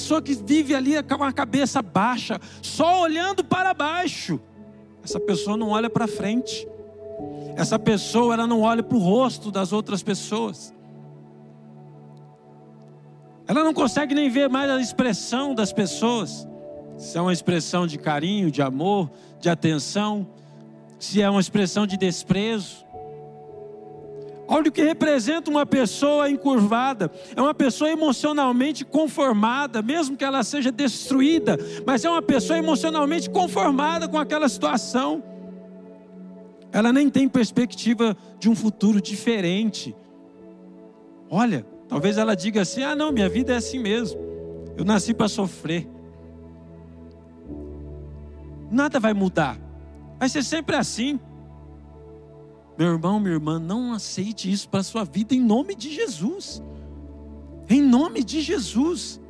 Pessoa 0.00 0.22
que 0.22 0.34
vive 0.34 0.74
ali 0.74 1.02
com 1.02 1.22
a 1.22 1.30
cabeça 1.30 1.82
baixa, 1.82 2.40
só 2.62 3.02
olhando 3.02 3.44
para 3.44 3.74
baixo. 3.74 4.40
Essa 5.04 5.20
pessoa 5.20 5.58
não 5.58 5.68
olha 5.68 5.90
para 5.90 6.08
frente. 6.08 6.66
Essa 7.54 7.78
pessoa 7.78 8.32
ela 8.32 8.46
não 8.46 8.62
olha 8.62 8.82
para 8.82 8.96
o 8.96 9.00
rosto 9.00 9.50
das 9.50 9.74
outras 9.74 10.02
pessoas. 10.02 10.74
Ela 13.46 13.62
não 13.62 13.74
consegue 13.74 14.14
nem 14.14 14.30
ver 14.30 14.48
mais 14.48 14.70
a 14.70 14.80
expressão 14.80 15.54
das 15.54 15.70
pessoas 15.70 16.48
se 16.96 17.18
é 17.18 17.20
uma 17.20 17.32
expressão 17.32 17.86
de 17.86 17.98
carinho, 17.98 18.50
de 18.50 18.62
amor, 18.62 19.10
de 19.38 19.50
atenção, 19.50 20.26
se 20.98 21.20
é 21.20 21.28
uma 21.28 21.42
expressão 21.42 21.86
de 21.86 21.98
desprezo. 21.98 22.86
Olha 24.52 24.68
o 24.68 24.72
que 24.72 24.82
representa 24.82 25.50
uma 25.50 25.64
pessoa 25.64 26.28
encurvada. 26.28 27.10
É 27.36 27.40
uma 27.40 27.54
pessoa 27.54 27.90
emocionalmente 27.90 28.84
conformada, 28.84 29.80
mesmo 29.80 30.16
que 30.16 30.24
ela 30.24 30.42
seja 30.42 30.72
destruída, 30.72 31.56
mas 31.86 32.04
é 32.04 32.10
uma 32.10 32.20
pessoa 32.20 32.58
emocionalmente 32.58 33.30
conformada 33.30 34.08
com 34.08 34.18
aquela 34.18 34.48
situação. 34.48 35.22
Ela 36.72 36.92
nem 36.92 37.08
tem 37.08 37.28
perspectiva 37.28 38.16
de 38.38 38.50
um 38.50 38.56
futuro 38.56 39.00
diferente. 39.00 39.94
Olha, 41.30 41.64
talvez 41.88 42.18
ela 42.18 42.34
diga 42.34 42.62
assim: 42.62 42.82
ah, 42.82 42.96
não, 42.96 43.12
minha 43.12 43.28
vida 43.28 43.54
é 43.54 43.56
assim 43.56 43.78
mesmo. 43.78 44.20
Eu 44.76 44.84
nasci 44.84 45.14
para 45.14 45.28
sofrer 45.28 45.88
nada 48.70 49.00
vai 49.00 49.12
mudar. 49.12 49.58
Vai 50.18 50.28
ser 50.28 50.42
sempre 50.44 50.76
assim. 50.76 51.18
Meu 52.80 52.92
irmão, 52.92 53.20
minha 53.20 53.34
irmã, 53.34 53.58
não 53.58 53.92
aceite 53.92 54.50
isso 54.50 54.66
para 54.66 54.80
a 54.80 54.82
sua 54.82 55.04
vida 55.04 55.34
em 55.34 55.40
nome 55.40 55.74
de 55.74 55.94
Jesus. 55.94 56.62
Em 57.68 57.82
nome 57.82 58.24
de 58.24 58.40
Jesus. 58.40 59.20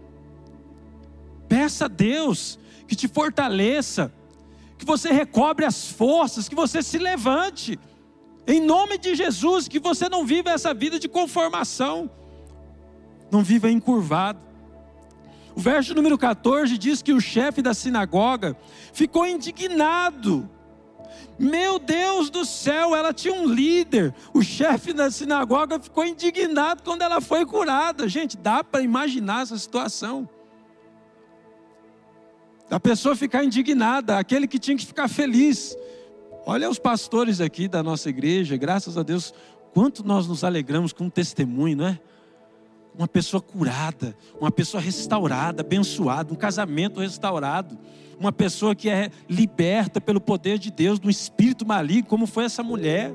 Peça 1.49 1.87
a 1.87 1.89
Deus 1.89 2.61
que 2.87 2.95
te 2.95 3.09
fortaleça, 3.09 4.15
que 4.79 4.85
você 4.85 5.11
recobre 5.11 5.65
as 5.65 5.91
forças, 5.91 6.49
que 6.49 6.55
você 6.55 6.81
se 6.81 6.97
levante. 6.97 7.77
Em 8.47 8.61
nome 8.61 8.97
de 8.97 9.17
Jesus, 9.17 9.67
que 9.67 9.81
você 9.81 10.09
não 10.09 10.25
viva 10.25 10.51
essa 10.51 10.73
vida 10.73 10.97
de 10.97 11.09
conformação, 11.09 12.09
não 13.33 13.43
viva 13.43 13.69
encurvado. 13.69 14.39
O 15.57 15.61
verso 15.61 15.93
número 15.93 16.17
14 16.17 16.79
diz 16.79 17.03
que 17.03 17.13
o 17.13 17.21
chefe 17.21 17.61
da 17.63 17.75
sinagoga 17.75 18.57
ficou 18.93 19.27
indignado. 19.27 20.49
Meu 21.38 21.79
Deus 21.79 22.31
do 22.31 22.44
céu, 22.44 22.94
ela 22.94 23.12
tinha 23.12 23.33
um 23.33 23.46
líder. 23.46 24.14
O 24.35 24.42
chefe 24.42 24.92
da 24.92 25.11
sinagoga 25.11 25.81
ficou 25.81 26.05
indignado 26.05 26.83
quando 26.83 27.03
ela 27.03 27.20
foi 27.20 27.46
curada. 27.46 28.09
Gente, 28.09 28.37
dá 28.37 28.62
para 28.62 28.83
imaginar 28.83 29.42
essa 29.42 29.57
situação. 29.57 30.29
Da 32.68 32.79
pessoa 32.79 33.16
ficar 33.16 33.44
indignada, 33.44 34.18
aquele 34.18 34.46
que 34.46 34.59
tinha 34.59 34.77
que 34.77 34.87
ficar 34.87 35.09
feliz. 35.09 35.77
Olha 36.46 36.70
os 36.70 36.79
pastores 36.79 37.40
aqui 37.40 37.66
da 37.66 37.83
nossa 37.83 38.09
igreja, 38.09 38.57
graças 38.57 38.96
a 38.96 39.03
Deus, 39.03 39.35
quanto 39.75 40.07
nós 40.07 40.27
nos 40.27 40.44
alegramos 40.44 40.92
com 40.92 41.05
um 41.05 41.11
testemunho, 41.11 41.77
não 41.77 41.87
é? 41.87 42.01
Uma 42.96 43.09
pessoa 43.09 43.40
curada, 43.40 44.16
uma 44.40 44.50
pessoa 44.50 44.81
restaurada, 44.81 45.62
abençoada, 45.62 46.33
um 46.33 46.37
casamento 46.37 47.00
restaurado, 47.00 47.79
uma 48.18 48.31
pessoa 48.31 48.74
que 48.74 48.90
é 48.90 49.11
liberta 49.29 50.00
pelo 50.00 50.20
poder 50.20 50.59
de 50.59 50.70
Deus 50.70 50.98
do 50.98 51.09
espírito 51.09 51.66
maligno, 51.66 52.07
como 52.07 52.26
foi 52.26 52.44
essa 52.44 52.62
mulher. 52.62 53.12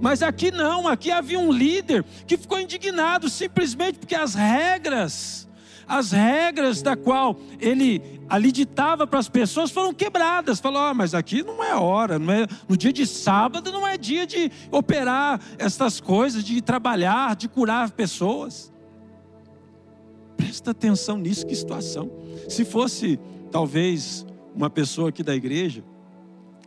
Mas 0.00 0.22
aqui 0.22 0.50
não, 0.50 0.88
aqui 0.88 1.10
havia 1.10 1.38
um 1.38 1.52
líder 1.52 2.04
que 2.26 2.36
ficou 2.36 2.58
indignado 2.58 3.28
simplesmente 3.28 3.98
porque 3.98 4.14
as 4.14 4.34
regras, 4.34 5.48
as 5.86 6.12
regras 6.12 6.82
da 6.82 6.96
qual 6.96 7.38
ele 7.60 8.02
ali 8.28 8.50
ditava 8.50 9.06
para 9.06 9.18
as 9.18 9.28
pessoas 9.28 9.70
foram 9.70 9.92
quebradas. 9.92 10.60
Falou: 10.60 10.90
oh, 10.90 10.94
mas 10.94 11.14
aqui 11.14 11.42
não 11.42 11.62
é 11.62 11.74
hora, 11.74 12.18
não 12.18 12.32
é 12.32 12.46
no 12.68 12.76
dia 12.76 12.92
de 12.92 13.06
sábado 13.06 13.70
não 13.70 13.86
é 13.86 13.96
dia 13.96 14.26
de 14.26 14.50
operar 14.70 15.40
estas 15.58 16.00
coisas, 16.00 16.42
de 16.42 16.60
trabalhar, 16.60 17.36
de 17.36 17.48
curar 17.48 17.90
pessoas. 17.90 18.73
Presta 20.36 20.70
atenção 20.70 21.18
nisso, 21.18 21.46
que 21.46 21.54
situação. 21.54 22.10
Se 22.48 22.64
fosse 22.64 23.18
talvez 23.50 24.26
uma 24.54 24.70
pessoa 24.70 25.08
aqui 25.08 25.22
da 25.22 25.34
igreja, 25.34 25.82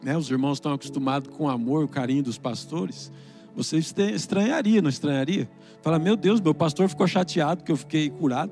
né, 0.01 0.17
os 0.17 0.29
irmãos 0.29 0.53
estão 0.53 0.73
acostumados 0.73 1.35
com 1.35 1.45
o 1.45 1.49
amor, 1.49 1.83
o 1.83 1.87
carinho 1.87 2.23
dos 2.23 2.37
pastores. 2.37 3.11
Você 3.55 3.77
estranharia, 3.77 4.81
não 4.81 4.89
estranharia? 4.89 5.49
Fala, 5.81 5.97
meu 5.97 6.15
Deus, 6.15 6.39
meu 6.39 6.53
pastor 6.53 6.87
ficou 6.87 7.07
chateado 7.07 7.63
que 7.63 7.71
eu 7.71 7.77
fiquei 7.77 8.09
curado. 8.09 8.51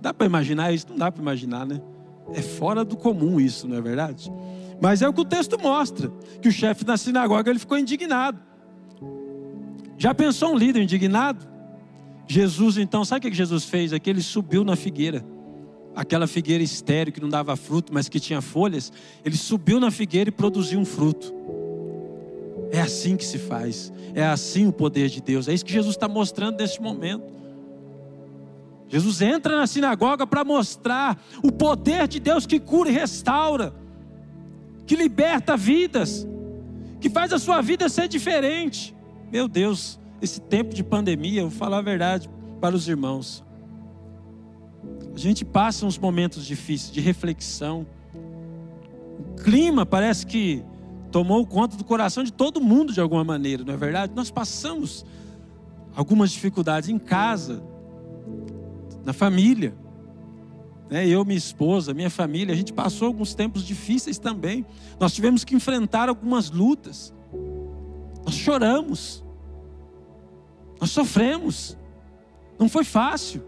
Dá 0.00 0.14
para 0.14 0.26
imaginar 0.26 0.72
isso? 0.72 0.86
Não 0.88 0.96
dá 0.96 1.10
para 1.10 1.20
imaginar, 1.20 1.66
né? 1.66 1.80
É 2.32 2.40
fora 2.40 2.84
do 2.84 2.96
comum 2.96 3.40
isso, 3.40 3.66
não 3.66 3.76
é 3.76 3.80
verdade? 3.80 4.32
Mas 4.80 5.02
é 5.02 5.08
o 5.08 5.12
que 5.12 5.20
o 5.20 5.24
texto 5.24 5.58
mostra, 5.60 6.10
que 6.40 6.48
o 6.48 6.52
chefe 6.52 6.84
da 6.84 6.96
sinagoga 6.96 7.50
ele 7.50 7.58
ficou 7.58 7.76
indignado. 7.78 8.38
Já 9.96 10.14
pensou 10.14 10.52
um 10.52 10.56
líder 10.56 10.82
indignado? 10.82 11.46
Jesus, 12.28 12.76
então, 12.76 13.04
sabe 13.04 13.26
o 13.26 13.30
que 13.30 13.36
Jesus 13.36 13.64
fez? 13.64 13.92
Aqui 13.92 14.10
ele 14.10 14.22
subiu 14.22 14.62
na 14.62 14.76
figueira 14.76 15.24
aquela 15.98 16.28
figueira 16.28 16.62
estéreo 16.62 17.12
que 17.12 17.20
não 17.20 17.28
dava 17.28 17.56
fruto, 17.56 17.92
mas 17.92 18.08
que 18.08 18.20
tinha 18.20 18.40
folhas, 18.40 18.92
ele 19.24 19.36
subiu 19.36 19.80
na 19.80 19.90
figueira 19.90 20.28
e 20.28 20.32
produziu 20.32 20.78
um 20.78 20.84
fruto. 20.84 21.34
É 22.70 22.80
assim 22.80 23.16
que 23.16 23.24
se 23.24 23.36
faz, 23.36 23.92
é 24.14 24.24
assim 24.24 24.68
o 24.68 24.72
poder 24.72 25.08
de 25.08 25.20
Deus, 25.20 25.48
é 25.48 25.54
isso 25.54 25.64
que 25.64 25.72
Jesus 25.72 25.96
está 25.96 26.06
mostrando 26.06 26.58
neste 26.58 26.80
momento. 26.80 27.24
Jesus 28.86 29.20
entra 29.20 29.56
na 29.56 29.66
sinagoga 29.66 30.24
para 30.24 30.44
mostrar 30.44 31.20
o 31.42 31.50
poder 31.50 32.06
de 32.06 32.20
Deus 32.20 32.46
que 32.46 32.60
cura 32.60 32.88
e 32.88 32.92
restaura, 32.92 33.74
que 34.86 34.94
liberta 34.94 35.56
vidas, 35.56 36.24
que 37.00 37.10
faz 37.10 37.32
a 37.32 37.40
sua 37.40 37.60
vida 37.60 37.88
ser 37.88 38.06
diferente. 38.06 38.94
Meu 39.32 39.48
Deus, 39.48 39.98
esse 40.20 40.40
tempo 40.40 40.74
de 40.74 40.82
pandemia, 40.82 41.40
eu 41.40 41.48
vou 41.48 41.58
falar 41.58 41.78
a 41.78 41.82
verdade 41.82 42.28
para 42.60 42.74
os 42.74 42.88
irmãos. 42.88 43.44
A 45.14 45.18
gente 45.18 45.44
passa 45.44 45.86
uns 45.86 45.98
momentos 45.98 46.44
difíceis 46.44 46.92
de 46.92 47.00
reflexão. 47.00 47.86
O 49.18 49.42
clima 49.42 49.84
parece 49.84 50.26
que 50.26 50.64
tomou 51.10 51.44
conta 51.46 51.76
do 51.76 51.84
coração 51.84 52.22
de 52.22 52.32
todo 52.32 52.60
mundo 52.60 52.92
de 52.92 53.00
alguma 53.00 53.24
maneira, 53.24 53.64
não 53.64 53.74
é 53.74 53.76
verdade? 53.76 54.12
Nós 54.14 54.30
passamos 54.30 55.04
algumas 55.94 56.30
dificuldades 56.30 56.88
em 56.88 56.98
casa, 56.98 57.62
na 59.04 59.12
família. 59.12 59.74
Né? 60.90 61.06
Eu, 61.06 61.24
minha 61.24 61.38
esposa, 61.38 61.92
minha 61.92 62.10
família, 62.10 62.54
a 62.54 62.56
gente 62.56 62.72
passou 62.72 63.08
alguns 63.08 63.34
tempos 63.34 63.64
difíceis 63.64 64.18
também. 64.18 64.64
Nós 64.98 65.12
tivemos 65.14 65.44
que 65.44 65.54
enfrentar 65.54 66.08
algumas 66.08 66.50
lutas. 66.50 67.12
Nós 68.24 68.34
choramos. 68.34 69.24
Nós 70.80 70.90
sofremos. 70.90 71.76
Não 72.58 72.68
foi 72.68 72.84
fácil. 72.84 73.42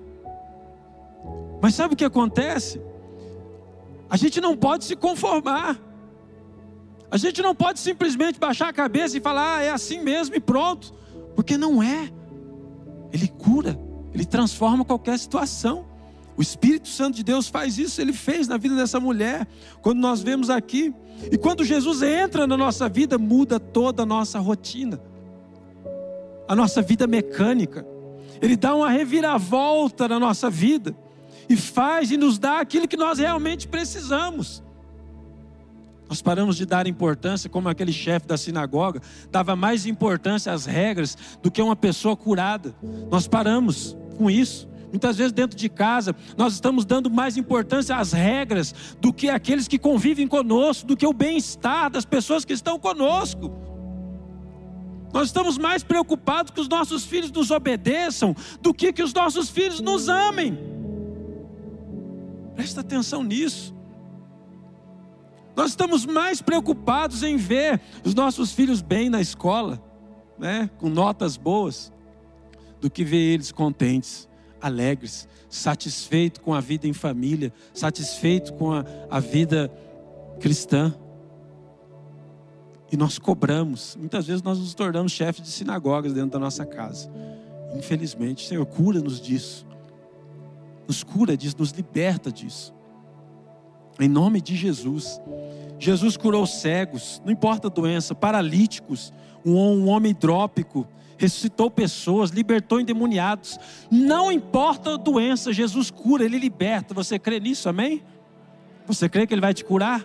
Mas 1.60 1.74
sabe 1.74 1.94
o 1.94 1.96
que 1.96 2.04
acontece? 2.04 2.80
A 4.08 4.16
gente 4.16 4.40
não 4.40 4.56
pode 4.56 4.84
se 4.84 4.96
conformar. 4.96 5.78
A 7.10 7.16
gente 7.16 7.42
não 7.42 7.54
pode 7.54 7.80
simplesmente 7.80 8.38
baixar 8.38 8.68
a 8.68 8.72
cabeça 8.72 9.16
e 9.16 9.20
falar, 9.20 9.56
ah, 9.56 9.62
é 9.62 9.70
assim 9.70 10.00
mesmo 10.00 10.34
e 10.36 10.40
pronto. 10.40 10.92
Porque 11.34 11.56
não 11.56 11.82
é. 11.82 12.10
Ele 13.12 13.28
cura, 13.28 13.78
ele 14.14 14.24
transforma 14.24 14.84
qualquer 14.84 15.18
situação. 15.18 15.84
O 16.36 16.42
Espírito 16.42 16.88
Santo 16.88 17.16
de 17.16 17.24
Deus 17.24 17.48
faz 17.48 17.76
isso, 17.76 18.00
ele 18.00 18.12
fez 18.12 18.48
na 18.48 18.56
vida 18.56 18.74
dessa 18.74 18.98
mulher, 18.98 19.46
quando 19.82 19.98
nós 19.98 20.22
vemos 20.22 20.48
aqui. 20.48 20.94
E 21.30 21.36
quando 21.36 21.64
Jesus 21.64 22.00
entra 22.02 22.46
na 22.46 22.56
nossa 22.56 22.88
vida, 22.88 23.18
muda 23.18 23.60
toda 23.60 24.04
a 24.04 24.06
nossa 24.06 24.38
rotina, 24.38 24.98
a 26.50 26.56
nossa 26.56 26.82
vida 26.82 27.06
mecânica. 27.06 27.86
Ele 28.42 28.56
dá 28.56 28.74
uma 28.74 28.90
reviravolta 28.90 30.08
na 30.08 30.18
nossa 30.18 30.50
vida 30.50 30.96
e 31.48 31.56
faz 31.56 32.10
e 32.10 32.16
nos 32.16 32.40
dá 32.40 32.58
aquilo 32.58 32.88
que 32.88 32.96
nós 32.96 33.20
realmente 33.20 33.68
precisamos. 33.68 34.60
Nós 36.08 36.20
paramos 36.20 36.56
de 36.56 36.66
dar 36.66 36.88
importância, 36.88 37.48
como 37.48 37.68
aquele 37.68 37.92
chefe 37.92 38.26
da 38.26 38.36
sinagoga, 38.36 39.00
dava 39.30 39.54
mais 39.54 39.86
importância 39.86 40.52
às 40.52 40.66
regras 40.66 41.16
do 41.40 41.52
que 41.52 41.62
uma 41.62 41.76
pessoa 41.76 42.16
curada. 42.16 42.74
Nós 43.08 43.28
paramos 43.28 43.96
com 44.18 44.28
isso. 44.28 44.68
Muitas 44.90 45.18
vezes 45.18 45.30
dentro 45.30 45.56
de 45.56 45.68
casa, 45.68 46.16
nós 46.36 46.54
estamos 46.54 46.84
dando 46.84 47.08
mais 47.08 47.36
importância 47.36 47.94
às 47.94 48.10
regras 48.10 48.74
do 49.00 49.12
que 49.12 49.30
aqueles 49.30 49.68
que 49.68 49.78
convivem 49.78 50.26
conosco, 50.26 50.84
do 50.84 50.96
que 50.96 51.06
o 51.06 51.12
bem-estar 51.12 51.88
das 51.88 52.04
pessoas 52.04 52.44
que 52.44 52.52
estão 52.52 52.76
conosco. 52.76 53.69
Nós 55.12 55.28
estamos 55.28 55.58
mais 55.58 55.82
preocupados 55.82 56.52
que 56.52 56.60
os 56.60 56.68
nossos 56.68 57.04
filhos 57.04 57.30
nos 57.30 57.50
obedeçam 57.50 58.34
do 58.60 58.72
que 58.72 58.92
que 58.92 59.02
os 59.02 59.12
nossos 59.12 59.50
filhos 59.50 59.80
nos 59.80 60.08
amem. 60.08 60.58
Presta 62.54 62.80
atenção 62.80 63.22
nisso. 63.22 63.74
Nós 65.56 65.70
estamos 65.70 66.06
mais 66.06 66.40
preocupados 66.40 67.22
em 67.22 67.36
ver 67.36 67.80
os 68.04 68.14
nossos 68.14 68.52
filhos 68.52 68.80
bem 68.80 69.10
na 69.10 69.20
escola, 69.20 69.82
né, 70.38 70.70
com 70.78 70.88
notas 70.88 71.36
boas, 71.36 71.92
do 72.80 72.88
que 72.88 73.04
ver 73.04 73.34
eles 73.34 73.52
contentes, 73.52 74.28
alegres, 74.60 75.28
satisfeitos 75.48 76.40
com 76.42 76.54
a 76.54 76.60
vida 76.60 76.86
em 76.86 76.92
família, 76.92 77.52
satisfeitos 77.74 78.50
com 78.52 78.72
a, 78.72 78.84
a 79.10 79.20
vida 79.20 79.70
cristã. 80.38 80.94
E 82.90 82.96
nós 82.96 83.18
cobramos, 83.18 83.96
muitas 83.96 84.26
vezes 84.26 84.42
nós 84.42 84.58
nos 84.58 84.74
tornamos 84.74 85.12
chefes 85.12 85.42
de 85.42 85.50
sinagogas 85.50 86.12
dentro 86.12 86.30
da 86.30 86.38
nossa 86.38 86.66
casa. 86.66 87.10
Infelizmente, 87.76 88.46
Senhor, 88.46 88.66
cura-nos 88.66 89.20
disso 89.20 89.64
nos 90.90 91.04
cura 91.04 91.36
disso, 91.36 91.54
nos 91.56 91.70
liberta 91.70 92.32
disso. 92.32 92.74
Em 94.00 94.08
nome 94.08 94.40
de 94.40 94.56
Jesus. 94.56 95.20
Jesus 95.78 96.16
curou 96.16 96.44
cegos, 96.46 97.22
não 97.24 97.32
importa 97.32 97.68
a 97.68 97.70
doença, 97.70 98.12
paralíticos, 98.12 99.12
um, 99.46 99.88
homem 99.88 100.10
hidrópico, 100.10 100.86
ressuscitou 101.16 101.70
pessoas, 101.70 102.30
libertou 102.30 102.80
endemoniados. 102.80 103.56
Não 103.88 104.32
importa 104.32 104.94
a 104.94 104.96
doença, 104.96 105.52
Jesus 105.52 105.92
cura, 105.92 106.24
Ele 106.24 106.38
liberta. 106.38 106.92
Você 106.92 107.20
crê 107.20 107.38
nisso, 107.38 107.68
amém? 107.68 108.02
Você 108.84 109.08
crê 109.08 109.28
que 109.28 109.32
Ele 109.32 109.40
vai 109.40 109.54
te 109.54 109.64
curar? 109.64 110.04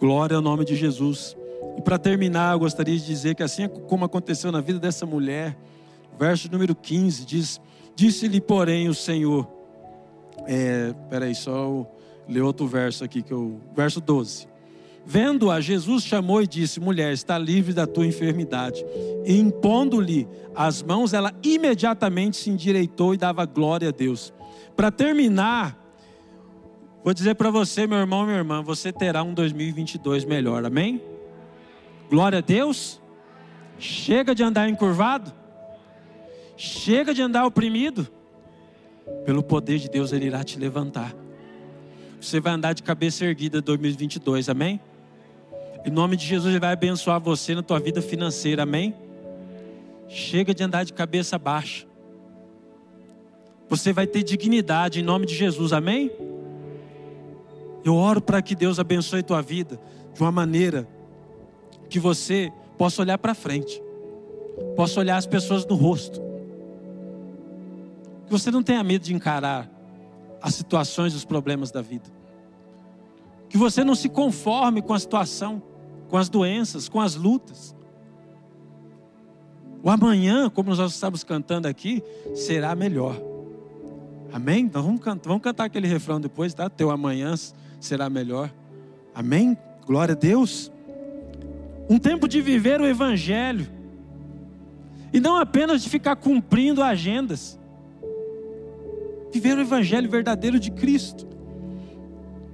Glória 0.00 0.36
ao 0.36 0.42
nome 0.42 0.64
de 0.64 0.74
Jesus. 0.74 1.36
E 1.76 1.82
para 1.82 1.98
terminar, 1.98 2.54
eu 2.54 2.58
gostaria 2.58 2.96
de 2.96 3.04
dizer 3.04 3.34
que 3.34 3.42
assim 3.42 3.68
como 3.68 4.04
aconteceu 4.04 4.50
na 4.50 4.60
vida 4.60 4.78
dessa 4.78 5.04
mulher, 5.04 5.56
verso 6.18 6.50
número 6.50 6.74
15 6.74 7.24
diz: 7.24 7.60
Disse-lhe, 7.94 8.40
porém, 8.40 8.88
o 8.88 8.94
Senhor: 8.94 9.46
é, 10.46 10.94
peraí, 11.10 11.34
só 11.34 11.86
ler 12.28 12.42
outro 12.42 12.66
verso 12.66 13.04
aqui, 13.04 13.22
que 13.22 13.32
eu, 13.32 13.60
verso 13.74 14.00
12. 14.00 14.48
Vendo-a, 15.04 15.60
Jesus 15.60 16.02
chamou 16.02 16.42
e 16.42 16.46
disse: 16.46 16.80
Mulher, 16.80 17.12
está 17.12 17.38
livre 17.38 17.72
da 17.72 17.86
tua 17.86 18.06
enfermidade. 18.06 18.84
E 19.24 19.38
impondo-lhe 19.38 20.26
as 20.54 20.82
mãos, 20.82 21.12
ela 21.12 21.32
imediatamente 21.42 22.36
se 22.36 22.50
endireitou 22.50 23.14
e 23.14 23.16
dava 23.16 23.44
glória 23.44 23.90
a 23.90 23.92
Deus. 23.92 24.32
Para 24.74 24.90
terminar, 24.90 25.78
vou 27.04 27.14
dizer 27.14 27.34
para 27.36 27.50
você, 27.50 27.86
meu 27.86 27.98
irmão, 27.98 28.24
minha 28.24 28.38
irmã, 28.38 28.62
você 28.62 28.92
terá 28.92 29.22
um 29.22 29.32
2022 29.32 30.24
melhor, 30.24 30.64
amém? 30.64 31.00
Glória 32.08 32.38
a 32.38 32.42
Deus. 32.42 33.00
Chega 33.78 34.34
de 34.34 34.42
andar 34.42 34.68
encurvado. 34.68 35.32
Chega 36.56 37.12
de 37.12 37.20
andar 37.20 37.44
oprimido. 37.44 38.06
Pelo 39.24 39.42
poder 39.42 39.78
de 39.78 39.88
Deus, 39.88 40.12
Ele 40.12 40.26
irá 40.26 40.42
te 40.42 40.58
levantar. 40.58 41.14
Você 42.20 42.40
vai 42.40 42.52
andar 42.52 42.72
de 42.72 42.82
cabeça 42.82 43.24
erguida 43.24 43.58
em 43.58 43.62
2022, 43.62 44.48
amém? 44.48 44.80
Em 45.84 45.90
nome 45.90 46.16
de 46.16 46.24
Jesus, 46.24 46.50
Ele 46.50 46.60
vai 46.60 46.72
abençoar 46.72 47.20
você 47.20 47.54
na 47.54 47.62
tua 47.62 47.78
vida 47.78 48.00
financeira, 48.00 48.62
amém? 48.62 48.94
Chega 50.08 50.54
de 50.54 50.62
andar 50.62 50.84
de 50.84 50.92
cabeça 50.92 51.38
baixa. 51.38 51.86
Você 53.68 53.92
vai 53.92 54.06
ter 54.06 54.22
dignidade 54.22 55.00
em 55.00 55.02
nome 55.02 55.26
de 55.26 55.34
Jesus, 55.34 55.72
amém? 55.72 56.10
Eu 57.84 57.94
oro 57.94 58.20
para 58.20 58.40
que 58.40 58.54
Deus 58.54 58.78
abençoe 58.78 59.22
tua 59.22 59.42
vida 59.42 59.78
de 60.14 60.20
uma 60.20 60.32
maneira 60.32 60.88
que 61.88 61.98
você 61.98 62.52
possa 62.76 63.02
olhar 63.02 63.18
para 63.18 63.34
frente, 63.34 63.82
possa 64.74 65.00
olhar 65.00 65.16
as 65.16 65.26
pessoas 65.26 65.64
no 65.66 65.74
rosto, 65.74 66.20
que 68.26 68.30
você 68.30 68.50
não 68.50 68.62
tenha 68.62 68.82
medo 68.82 69.02
de 69.02 69.14
encarar 69.14 69.70
as 70.42 70.54
situações 70.54 71.14
os 71.14 71.24
problemas 71.24 71.70
da 71.70 71.80
vida, 71.80 72.10
que 73.48 73.56
você 73.56 73.84
não 73.84 73.94
se 73.94 74.08
conforme 74.08 74.82
com 74.82 74.92
a 74.92 74.98
situação, 74.98 75.62
com 76.08 76.16
as 76.16 76.28
doenças, 76.28 76.88
com 76.88 77.00
as 77.00 77.14
lutas. 77.14 77.74
O 79.82 79.90
amanhã, 79.90 80.50
como 80.50 80.74
nós 80.74 80.92
estamos 80.92 81.22
cantando 81.22 81.68
aqui, 81.68 82.02
será 82.34 82.74
melhor. 82.74 83.16
Amém? 84.32 84.64
Então 84.64 84.82
vamos 84.82 85.00
cantar, 85.00 85.28
vamos 85.28 85.42
cantar 85.42 85.64
aquele 85.64 85.86
refrão 85.86 86.20
depois, 86.20 86.52
tá? 86.52 86.68
Teu 86.68 86.90
amanhã 86.90 87.34
será 87.80 88.10
melhor. 88.10 88.52
Amém? 89.14 89.56
Glória 89.86 90.12
a 90.12 90.16
Deus. 90.16 90.70
Um 91.88 91.98
tempo 91.98 92.26
de 92.28 92.40
viver 92.40 92.80
o 92.80 92.86
Evangelho. 92.86 93.66
E 95.12 95.20
não 95.20 95.36
apenas 95.36 95.82
de 95.82 95.88
ficar 95.88 96.16
cumprindo 96.16 96.82
agendas. 96.82 97.58
Viver 99.32 99.56
o 99.56 99.60
Evangelho 99.60 100.10
verdadeiro 100.10 100.58
de 100.58 100.70
Cristo. 100.70 101.26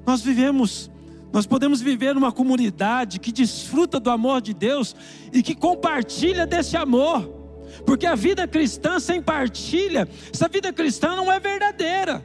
Nós 0.06 0.20
vivemos, 0.20 0.90
nós 1.32 1.46
podemos 1.46 1.80
viver 1.80 2.14
numa 2.14 2.32
comunidade 2.32 3.20
que 3.20 3.32
desfruta 3.32 3.98
do 3.98 4.10
amor 4.10 4.40
de 4.40 4.52
Deus 4.52 4.94
e 5.32 5.42
que 5.42 5.54
compartilha 5.54 6.46
desse 6.46 6.76
amor. 6.76 7.40
Porque 7.86 8.06
a 8.06 8.14
vida 8.14 8.46
cristã 8.46 9.00
sem 9.00 9.22
partilha, 9.22 10.08
essa 10.32 10.48
vida 10.48 10.72
cristã 10.72 11.16
não 11.16 11.32
é 11.32 11.40
verdadeira. 11.40 12.22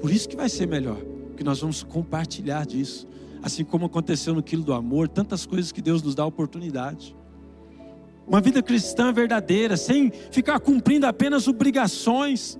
Por 0.00 0.10
isso 0.10 0.28
que 0.28 0.36
vai 0.36 0.48
ser 0.48 0.66
melhor, 0.66 0.98
que 1.36 1.44
nós 1.44 1.60
vamos 1.60 1.82
compartilhar 1.82 2.66
disso. 2.66 3.08
Assim 3.42 3.64
como 3.64 3.86
aconteceu 3.86 4.34
no 4.34 4.42
quilo 4.42 4.62
do 4.62 4.72
amor, 4.72 5.08
tantas 5.08 5.44
coisas 5.44 5.72
que 5.72 5.82
Deus 5.82 6.02
nos 6.02 6.14
dá 6.14 6.24
oportunidade. 6.24 7.16
Uma 8.26 8.40
vida 8.40 8.62
cristã 8.62 9.12
verdadeira, 9.12 9.76
sem 9.76 10.12
ficar 10.30 10.60
cumprindo 10.60 11.06
apenas 11.06 11.48
obrigações. 11.48 12.58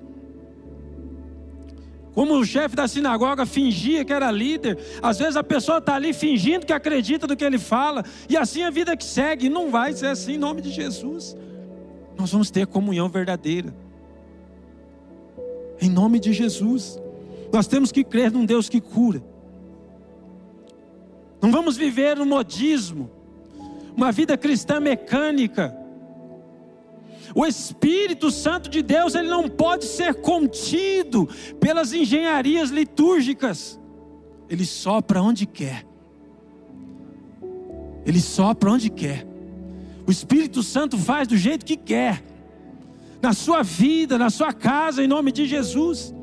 Como 2.13 2.35
o 2.35 2.45
chefe 2.45 2.75
da 2.75 2.89
sinagoga 2.89 3.47
fingia 3.47 4.05
que 4.05 4.13
era 4.13 4.31
líder, 4.31 4.77
às 5.01 5.19
vezes 5.19 5.37
a 5.37 5.45
pessoa 5.45 5.79
está 5.79 5.95
ali 5.95 6.13
fingindo 6.13 6.67
que 6.67 6.73
acredita 6.73 7.27
no 7.27 7.37
que 7.37 7.45
ele 7.45 7.59
fala, 7.59 8.05
e 8.29 8.37
assim 8.37 8.65
a 8.65 8.71
vida 8.71 8.97
que 8.97 9.05
segue, 9.05 9.49
não 9.49 9.71
vai 9.71 9.93
ser 9.93 10.09
assim 10.09 10.33
em 10.33 10.39
nome 10.39 10.61
de 10.61 10.71
Jesus. 10.71 11.37
Nós 12.19 12.31
vamos 12.33 12.51
ter 12.51 12.67
comunhão 12.67 13.09
verdadeira, 13.09 13.75
em 15.81 15.89
nome 15.89 16.19
de 16.19 16.33
Jesus. 16.33 17.01
Nós 17.53 17.67
temos 17.67 17.93
que 17.93 18.03
crer 18.03 18.33
num 18.33 18.45
Deus 18.45 18.69
que 18.69 18.81
cura. 18.81 19.23
Não 21.43 21.51
vamos 21.51 21.77
viver 21.77 22.17
no 22.17 22.25
modismo, 22.25 23.11
uma 23.97 24.13
vida 24.13 24.39
cristã 24.39 24.79
mecânica. 24.79 25.77
O 27.35 27.45
Espírito 27.45 28.31
Santo 28.31 28.71
de 28.71 28.81
Deus, 28.81 29.17
ele 29.17 29.29
não 29.29 29.49
pode 29.49 29.87
ser 29.87 30.15
contido 30.15 31.29
pelas 31.59 31.93
engenharias 31.93 32.71
litúrgicas. 32.71 33.81
Ele 34.49 34.65
sopra 34.65 35.21
onde 35.21 35.45
quer. 35.45 35.85
Ele 38.07 38.21
sopra 38.21 38.71
onde 38.71 38.89
quer. 38.89 39.27
O 40.07 40.13
Espírito 40.13 40.63
Santo 40.63 40.97
faz 40.97 41.27
do 41.27 41.37
jeito 41.37 41.65
que 41.65 41.77
quer. 41.77 42.23
Na 43.21 43.33
sua 43.33 43.63
vida, 43.63 44.17
na 44.17 44.31
sua 44.31 44.53
casa, 44.53 45.03
em 45.03 45.09
nome 45.09 45.33
de 45.33 45.47
Jesus. 45.47 46.15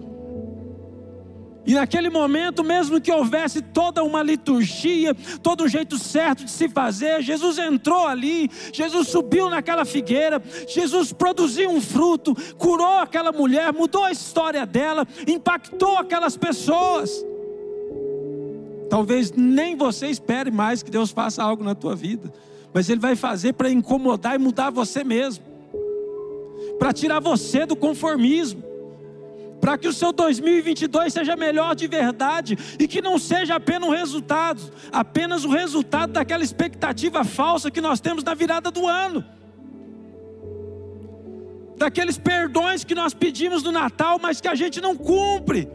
E 1.66 1.74
naquele 1.74 2.10
momento, 2.10 2.64
mesmo 2.64 3.02
que 3.02 3.12
houvesse 3.12 3.62
toda 3.62 4.04
uma 4.04 4.24
liturgia, 4.24 5.14
todo 5.44 5.66
um 5.66 5.68
jeito 5.68 5.98
certo 5.98 6.46
de 6.46 6.52
se 6.52 6.70
fazer, 6.70 7.22
Jesus 7.22 7.58
entrou 7.58 8.08
ali, 8.08 8.50
Jesus 8.72 9.10
subiu 9.10 9.50
naquela 9.50 9.84
figueira, 9.84 10.42
Jesus 10.68 11.12
produziu 11.12 11.70
um 11.70 11.82
fruto, 11.82 12.36
curou 12.58 13.00
aquela 13.00 13.32
mulher, 13.32 13.74
mudou 13.74 14.04
a 14.04 14.12
história 14.12 14.66
dela, 14.66 15.06
impactou 15.28 15.98
aquelas 15.98 16.38
pessoas. 16.38 17.26
Talvez 18.90 19.32
nem 19.32 19.76
você 19.76 20.08
espere 20.08 20.50
mais 20.50 20.82
que 20.82 20.90
Deus 20.90 21.12
faça 21.12 21.44
algo 21.44 21.64
na 21.64 21.76
tua 21.76 21.96
vida, 21.96 22.34
mas 22.74 22.90
Ele 22.90 23.00
vai 23.00 23.16
fazer 23.16 23.54
para 23.54 23.70
incomodar 23.70 24.36
e 24.36 24.40
mudar 24.40 24.72
você 24.72 25.04
mesmo, 25.04 25.44
para 26.80 26.94
tirar 26.94 27.20
você 27.20 27.66
do 27.66 27.76
conformismo 27.76 28.69
para 29.60 29.78
que 29.78 29.88
o 29.88 29.94
seu 29.94 30.12
2022 30.12 31.14
seja 31.14 31.36
melhor 31.36 31.76
de 31.76 31.88
verdade 31.88 32.58
e 32.80 32.88
que 32.88 33.02
não 33.02 33.20
seja 33.20 33.56
apenas 33.56 33.90
um 33.90 33.92
resultado, 33.92 34.62
apenas 34.92 35.44
o 35.44 35.50
resultado 35.50 36.14
daquela 36.14 36.44
expectativa 36.44 37.24
falsa 37.24 37.70
que 37.70 37.82
nós 37.82 38.00
temos 38.00 38.24
na 38.24 38.34
virada 38.34 38.72
do 38.72 38.88
ano. 38.88 39.24
Daqueles 41.78 42.18
perdões 42.18 42.84
que 42.84 42.96
nós 42.96 43.14
pedimos 43.14 43.64
no 43.64 43.72
Natal, 43.72 44.20
mas 44.22 44.42
que 44.42 44.48
a 44.48 44.56
gente 44.56 44.82
não 44.82 44.96
cumpre, 44.96 45.70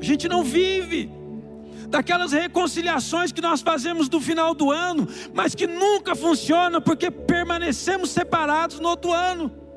a 0.00 0.04
gente 0.04 0.28
não 0.28 0.42
vive. 0.42 1.10
Daquelas 1.88 2.32
reconciliações 2.32 3.32
que 3.32 3.40
nós 3.40 3.62
fazemos 3.62 4.10
no 4.10 4.20
final 4.20 4.52
do 4.52 4.70
ano, 4.70 5.08
mas 5.32 5.54
que 5.54 5.66
nunca 5.66 6.14
funcionam 6.14 6.82
porque 6.82 7.10
permanecemos 7.10 8.10
separados 8.10 8.78
no 8.78 8.88
outro 8.88 9.12
ano. 9.12 9.67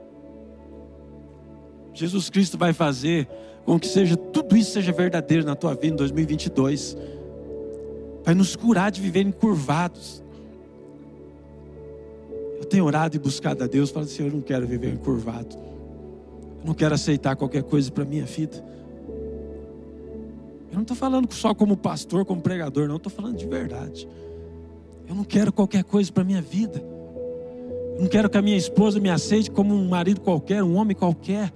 Jesus 1.94 2.30
Cristo 2.30 2.58
vai 2.58 2.74
fazer 2.74 3.28
com 3.66 3.80
que 3.80 3.88
seja 3.88 4.18
tudo 4.18 4.56
isso 4.58 4.72
seja 4.72 4.92
verdadeiro 4.92 5.46
na 5.46 5.56
tua 5.56 5.74
vida 5.74 5.94
em 5.94 5.96
2022. 5.96 6.98
Vai 8.24 8.34
nos 8.34 8.56
curar 8.56 8.92
de 8.92 9.02
viver 9.02 9.22
encurvados. 9.22 10.24
Eu 12.58 12.66
tenho 12.66 12.86
orado 12.86 13.16
e 13.16 13.20
buscado 13.20 13.64
a 13.64 13.68
Deus, 13.68 13.90
falando 13.90 14.10
assim: 14.10 14.24
eu 14.24 14.32
não 14.32 14.42
quero 14.42 14.66
viver 14.68 14.94
encurvado. 14.94 15.56
Eu 16.60 16.68
não 16.68 16.74
quero 16.74 16.94
aceitar 16.94 17.36
qualquer 17.36 17.64
coisa 17.64 17.92
para 17.92 18.06
minha 18.06 18.26
vida. 18.26 18.64
Eu 20.70 20.76
não 20.76 20.84
estou 20.84 20.96
falando 20.96 21.32
só 21.34 21.54
como 21.54 21.76
pastor, 21.76 22.24
como 22.24 22.42
pregador, 22.42 22.88
não, 22.88 22.96
estou 22.96 23.12
falando 23.12 23.36
de 23.36 23.46
verdade. 23.46 24.08
Eu 25.08 25.16
não 25.16 25.26
quero 25.26 25.52
qualquer 25.52 25.84
coisa 25.84 26.12
para 26.12 26.24
minha 26.24 26.42
vida. 26.42 26.82
Eu 27.96 28.02
não 28.02 28.08
quero 28.08 28.30
que 28.30 28.38
a 28.38 28.42
minha 28.42 28.56
esposa 28.56 29.00
me 29.00 29.10
aceite 29.10 29.52
como 29.52 29.74
um 29.74 29.90
marido 29.90 30.22
qualquer, 30.22 30.64
um 30.64 30.76
homem 30.76 30.96
qualquer. 30.96 31.52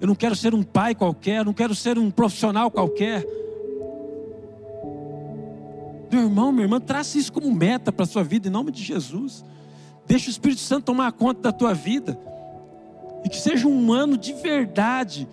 Eu 0.00 0.06
não 0.06 0.14
quero 0.14 0.34
ser 0.34 0.54
um 0.54 0.62
pai 0.62 0.94
qualquer, 0.94 1.44
não 1.44 1.52
quero 1.52 1.74
ser 1.74 1.98
um 1.98 2.10
profissional 2.10 2.70
qualquer. 2.70 3.24
Meu 6.10 6.22
irmão, 6.22 6.52
minha 6.52 6.64
irmã, 6.64 6.80
trace 6.80 7.18
isso 7.18 7.32
como 7.32 7.52
meta 7.52 7.90
para 7.90 8.04
a 8.04 8.06
sua 8.06 8.22
vida 8.22 8.48
em 8.48 8.50
nome 8.50 8.70
de 8.70 8.82
Jesus. 8.82 9.44
Deixa 10.06 10.28
o 10.28 10.30
Espírito 10.30 10.60
Santo 10.60 10.84
tomar 10.84 11.12
conta 11.12 11.40
da 11.42 11.52
tua 11.52 11.74
vida. 11.74 12.18
E 13.24 13.28
que 13.28 13.36
seja 13.36 13.66
um 13.66 13.92
ano 13.92 14.16
de 14.16 14.32
verdade 14.34 15.26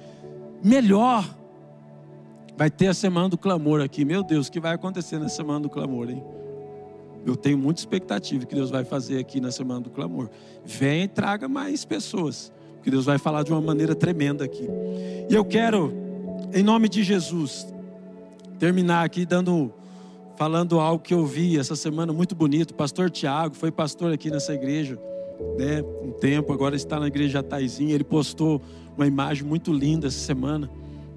melhor. 0.64 1.28
Vai 2.56 2.70
ter 2.70 2.88
a 2.88 2.94
semana 2.94 3.28
do 3.28 3.38
clamor 3.38 3.82
aqui. 3.82 4.06
Meu 4.06 4.24
Deus, 4.24 4.48
o 4.48 4.52
que 4.52 4.60
vai 4.60 4.74
acontecer 4.74 5.20
na 5.20 5.30
semana 5.30 5.60
do 5.60 5.70
clamor, 5.70 6.10
hein? 6.10 6.24
Eu 7.26 7.36
tenho 7.36 7.58
muita 7.58 7.82
expectativa 7.82 8.46
que 8.46 8.56
Deus 8.56 8.70
vai 8.70 8.84
fazer 8.84 9.20
aqui 9.20 9.40
na 9.40 9.52
semana 9.52 9.82
do 9.82 9.90
clamor. 9.90 10.30
Vem 10.66 11.04
e 11.04 11.08
traga 11.08 11.48
mais 11.48 11.86
pessoas 11.86 12.52
que 12.82 12.90
Deus 12.90 13.06
vai 13.06 13.18
falar 13.18 13.44
de 13.44 13.52
uma 13.52 13.62
maneira 13.62 13.96
tremenda 13.96 14.44
aqui. 14.44 14.68
E 15.30 15.34
eu 15.34 15.46
quero, 15.46 15.94
em 16.54 16.64
nome 16.64 16.90
de 16.90 17.04
Jesus, 17.04 17.68
terminar 18.60 19.06
aqui 19.06 19.26
dando, 19.26 19.74
falando 20.36 20.80
algo 20.80 21.04
que 21.04 21.14
eu 21.14 21.26
vi 21.26 21.58
essa 21.58 21.76
semana 21.76 22.12
muito 22.12 22.36
bonito. 22.36 22.74
Pastor 22.74 23.10
Tiago 23.10 23.56
foi 23.56 23.72
pastor 23.72 24.14
aqui 24.14 24.30
nessa 24.30 24.54
igreja, 24.54 25.00
né? 25.58 25.82
Um 26.04 26.12
tempo, 26.12 26.52
agora 26.54 26.76
está 26.76 27.00
na 27.00 27.08
igreja 27.08 27.42
Taizinha. 27.42 27.94
Ele 27.94 28.04
postou 28.04 28.62
uma 28.96 29.08
imagem 29.08 29.44
muito 29.44 29.72
linda 29.72 30.08
essa 30.08 30.20
semana, 30.20 30.70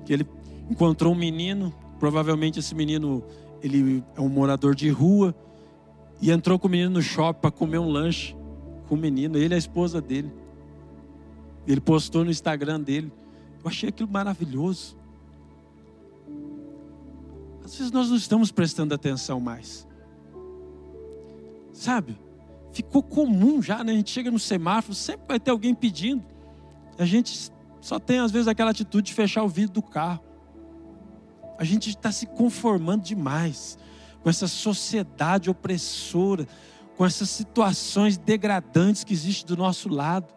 que 0.05 0.12
ele 0.12 0.27
encontrou 0.70 1.12
um 1.12 1.16
menino, 1.16 1.74
provavelmente 1.98 2.59
esse 2.59 2.74
menino 2.74 3.22
ele 3.62 4.05
é 4.16 4.20
um 4.20 4.29
morador 4.29 4.74
de 4.74 4.88
rua 4.90 5.35
e 6.20 6.31
entrou 6.31 6.59
com 6.59 6.68
o 6.68 6.70
menino 6.70 6.90
no 6.90 7.03
shopping 7.03 7.40
para 7.40 7.50
comer 7.50 7.79
um 7.79 7.88
lanche 7.88 8.37
com 8.88 8.94
o 8.94 8.98
menino, 8.98 9.38
ele 9.38 9.55
e 9.55 9.57
a 9.57 9.59
esposa 9.59 10.00
dele. 10.00 10.31
Ele 11.66 11.81
postou 11.81 12.24
no 12.24 12.31
Instagram 12.31 12.81
dele. 12.81 13.12
Eu 13.62 13.68
achei 13.68 13.88
aquilo 13.88 14.09
maravilhoso. 14.11 14.96
Às 17.64 17.77
vezes 17.77 17.90
nós 17.90 18.11
não 18.11 18.16
estamos 18.16 18.53
prestando 18.53 18.94
atenção 18.94 19.40
mais. 19.40 19.88
Sabe? 21.72 22.18
Ficou 22.72 23.03
comum 23.03 23.62
já, 23.62 23.83
né? 23.83 23.92
A 23.92 23.96
gente 23.96 24.11
chega 24.11 24.31
no 24.31 24.38
semáforo, 24.38 24.94
sempre 24.94 25.27
vai 25.29 25.40
ter 25.40 25.50
alguém 25.50 25.74
pedindo. 25.74 26.22
A 26.98 27.05
gente 27.05 27.50
só 27.81 27.98
tem, 27.98 28.18
às 28.18 28.31
vezes, 28.31 28.48
aquela 28.48 28.70
atitude 28.70 29.09
de 29.09 29.14
fechar 29.14 29.42
o 29.42 29.48
vidro 29.48 29.74
do 29.74 29.83
carro. 29.83 30.22
A 31.59 31.64
gente 31.64 31.90
está 31.90 32.11
se 32.11 32.27
conformando 32.27 33.05
demais 33.05 33.79
com 34.22 34.29
essa 34.29 34.48
sociedade 34.48 35.50
opressora, 35.50 36.46
com 36.96 37.05
essas 37.05 37.31
situações 37.31 38.16
degradantes 38.16 39.05
que 39.05 39.12
existem 39.12 39.46
do 39.46 39.57
nosso 39.57 39.88
lado. 39.88 40.33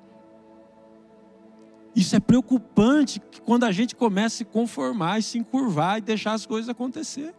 Isso 1.98 2.16
é 2.16 2.20
preocupante 2.20 3.20
quando 3.44 3.64
a 3.64 3.72
gente 3.72 3.96
começa 3.96 4.28
a 4.28 4.38
se 4.38 4.46
conformar 4.46 5.18
e 5.18 5.24
se 5.24 5.40
encurvar 5.40 5.98
e 5.98 6.02
deixar 6.02 6.34
as 6.34 6.46
coisas 6.46 6.70
acontecer. 6.70 7.34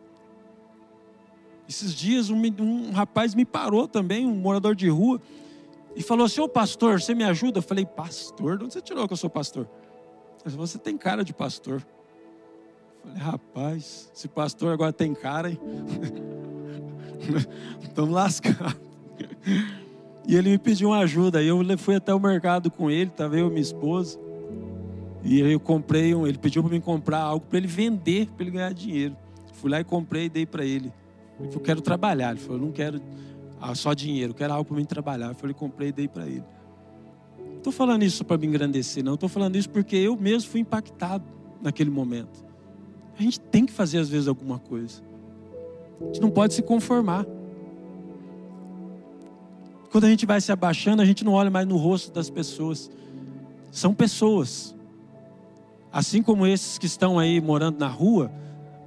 Esses 1.68 1.94
dias 1.94 2.28
um, 2.28 2.42
um 2.58 2.90
rapaz 2.90 3.36
me 3.36 3.44
parou 3.44 3.86
também, 3.86 4.26
um 4.26 4.34
morador 4.34 4.74
de 4.74 4.88
rua, 4.88 5.22
e 5.94 6.02
falou 6.02 6.26
assim: 6.26 6.40
Ô 6.40 6.48
pastor, 6.48 7.00
você 7.00 7.14
me 7.14 7.22
ajuda? 7.22 7.58
Eu 7.58 7.62
falei: 7.62 7.86
Pastor? 7.86 8.58
De 8.58 8.64
onde 8.64 8.72
você 8.74 8.80
tirou 8.80 9.06
que 9.06 9.12
eu 9.12 9.16
sou 9.16 9.30
pastor? 9.30 9.68
Ele 10.44 10.50
falou: 10.50 10.66
Você 10.66 10.76
tem 10.76 10.98
cara 10.98 11.22
de 11.22 11.32
pastor. 11.32 11.80
Eu 13.04 13.12
falei: 13.12 13.18
Rapaz, 13.22 14.10
esse 14.12 14.26
pastor 14.26 14.72
agora 14.72 14.92
tem 14.92 15.14
cara, 15.14 15.50
hein? 15.50 15.60
Estamos 17.80 18.10
lascados. 18.10 18.74
E 20.26 20.34
ele 20.34 20.50
me 20.50 20.58
pediu 20.58 20.88
uma 20.88 20.98
ajuda. 20.98 21.40
Eu 21.40 21.62
fui 21.78 21.94
até 21.94 22.12
o 22.12 22.18
mercado 22.18 22.72
com 22.72 22.90
ele, 22.90 23.08
estava 23.08 23.38
eu 23.38 23.48
minha 23.48 23.62
esposa. 23.62 24.26
E 25.24 25.40
eu 25.40 25.60
comprei, 25.60 26.14
um, 26.14 26.26
ele 26.26 26.38
pediu 26.38 26.62
para 26.62 26.72
mim 26.72 26.80
comprar 26.80 27.20
algo 27.20 27.44
para 27.46 27.58
ele 27.58 27.66
vender, 27.66 28.28
para 28.28 28.44
ele 28.44 28.50
ganhar 28.52 28.72
dinheiro. 28.72 29.16
Fui 29.54 29.70
lá 29.70 29.80
e 29.80 29.84
comprei 29.84 30.26
e 30.26 30.28
dei 30.28 30.46
para 30.46 30.64
ele. 30.64 30.92
Ele 31.38 31.48
falou, 31.48 31.52
eu 31.54 31.60
quero 31.60 31.80
trabalhar. 31.80 32.30
Ele 32.30 32.40
falou, 32.40 32.58
eu 32.58 32.64
não 32.66 32.72
quero 32.72 33.00
ah, 33.60 33.74
só 33.74 33.92
dinheiro, 33.92 34.30
eu 34.30 34.34
quero 34.34 34.52
algo 34.52 34.64
para 34.64 34.76
mim 34.76 34.84
trabalhar. 34.84 35.28
Eu 35.28 35.34
falei, 35.34 35.54
comprei 35.54 35.88
e 35.88 35.92
dei 35.92 36.08
para 36.08 36.26
ele. 36.26 36.44
Não 37.38 37.56
estou 37.58 37.72
falando 37.72 38.04
isso 38.04 38.24
para 38.24 38.38
me 38.38 38.46
engrandecer, 38.46 39.02
não. 39.02 39.14
Estou 39.14 39.28
falando 39.28 39.56
isso 39.56 39.68
porque 39.68 39.96
eu 39.96 40.16
mesmo 40.16 40.48
fui 40.50 40.60
impactado 40.60 41.24
naquele 41.60 41.90
momento. 41.90 42.44
A 43.18 43.22
gente 43.22 43.40
tem 43.40 43.66
que 43.66 43.72
fazer 43.72 43.98
às 43.98 44.08
vezes 44.08 44.28
alguma 44.28 44.60
coisa. 44.60 45.02
A 46.00 46.04
gente 46.06 46.20
não 46.20 46.30
pode 46.30 46.54
se 46.54 46.62
conformar. 46.62 47.26
Quando 49.90 50.04
a 50.04 50.08
gente 50.08 50.24
vai 50.24 50.40
se 50.40 50.52
abaixando, 50.52 51.02
a 51.02 51.04
gente 51.04 51.24
não 51.24 51.32
olha 51.32 51.50
mais 51.50 51.66
no 51.66 51.76
rosto 51.76 52.12
das 52.12 52.30
pessoas. 52.30 52.88
São 53.72 53.92
pessoas. 53.92 54.77
Assim 55.92 56.22
como 56.22 56.46
esses 56.46 56.78
que 56.78 56.86
estão 56.86 57.18
aí 57.18 57.40
morando 57.40 57.78
na 57.78 57.88
rua, 57.88 58.30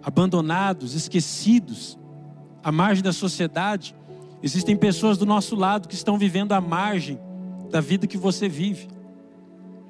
abandonados, 0.04 0.94
esquecidos, 0.94 1.98
à 2.64 2.72
margem 2.72 3.04
da 3.04 3.14
sociedade, 3.14 3.96
existem 4.42 4.76
pessoas 4.76 5.18
do 5.18 5.26
nosso 5.26 5.56
lado 5.56 5.88
que 5.88 5.96
estão 5.96 6.18
vivendo 6.18 6.52
à 6.52 6.62
margem 6.62 7.20
da 7.70 7.82
vida 7.82 8.06
que 8.06 8.18
você 8.18 8.48
vive. 8.48 8.88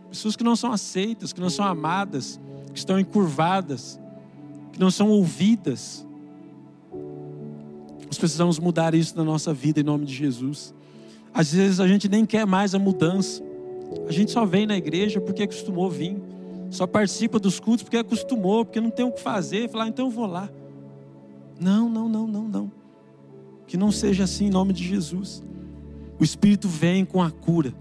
Pessoas 0.10 0.36
que 0.36 0.44
não 0.44 0.56
são 0.56 0.72
aceitas, 0.72 1.34
que 1.34 1.42
não 1.42 1.50
são 1.50 1.66
amadas, 1.66 2.40
que 2.72 2.78
estão 2.78 3.00
encurvadas, 3.00 4.00
que 4.72 4.80
não 4.80 4.92
são 4.92 5.10
ouvidas. 5.10 6.06
Nós 8.06 8.18
precisamos 8.18 8.60
mudar 8.60 8.94
isso 8.94 9.16
na 9.16 9.24
nossa 9.24 9.54
vida 9.54 9.80
em 9.80 9.84
nome 9.84 10.06
de 10.06 10.14
Jesus. 10.14 10.74
Às 11.34 11.54
vezes 11.54 11.80
a 11.80 11.88
gente 11.88 12.10
nem 12.10 12.26
quer 12.26 12.46
mais 12.46 12.76
a 12.76 12.80
mudança. 12.80 13.42
A 14.08 14.12
gente 14.12 14.32
só 14.32 14.46
vem 14.46 14.66
na 14.66 14.78
igreja 14.78 15.20
porque 15.20 15.44
acostumou 15.44 15.90
vir. 15.90 16.22
Só 16.72 16.88
participa 16.88 17.38
dos 17.38 17.60
cultos 17.60 17.84
porque 17.84 17.98
acostumou, 17.98 18.64
porque 18.64 18.80
não 18.80 18.90
tem 18.90 19.06
o 19.06 19.12
que 19.12 19.22
fazer. 19.22 19.70
Falar, 19.70 19.90
então 19.90 20.06
eu 20.06 20.12
vou 20.12 20.26
lá. 20.26 20.50
Não, 21.60 21.90
não, 21.90 22.08
não, 22.08 22.26
não, 22.26 22.48
não. 22.48 22.72
Que 23.68 23.76
não 23.76 23.92
seja 23.92 24.24
assim 24.24 24.46
em 24.46 24.50
nome 24.50 24.72
de 24.72 24.84
Jesus. 24.88 25.44
O 26.18 26.24
Espírito 26.24 26.70
vem 26.70 27.04
com 27.04 27.22
a 27.22 27.30
cura, 27.30 27.74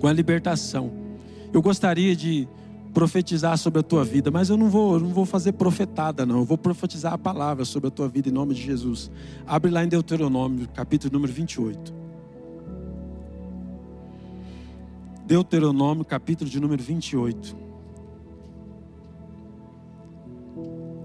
com 0.00 0.06
a 0.08 0.12
libertação. 0.12 0.90
Eu 1.52 1.62
gostaria 1.62 2.14
de 2.16 2.48
profetizar 2.92 3.56
sobre 3.56 3.78
a 3.80 3.82
tua 3.84 4.04
vida, 4.04 4.32
mas 4.32 4.50
eu 4.50 4.56
não 4.56 4.68
vou, 4.68 4.94
eu 4.94 5.00
não 5.00 5.10
vou 5.10 5.24
fazer 5.24 5.52
profetada, 5.52 6.26
não. 6.26 6.38
Eu 6.38 6.44
vou 6.44 6.58
profetizar 6.58 7.12
a 7.12 7.18
palavra 7.18 7.64
sobre 7.64 7.86
a 7.86 7.90
tua 7.90 8.08
vida 8.08 8.28
em 8.28 8.32
nome 8.32 8.52
de 8.52 8.62
Jesus. 8.62 9.12
Abre 9.46 9.70
lá 9.70 9.84
em 9.84 9.88
Deuteronômio, 9.88 10.68
capítulo 10.74 11.12
número 11.12 11.32
28. 11.32 11.99
Deuteronômio, 15.30 16.04
capítulo 16.04 16.50
de 16.50 16.58
número 16.58 16.82
28. 16.82 17.56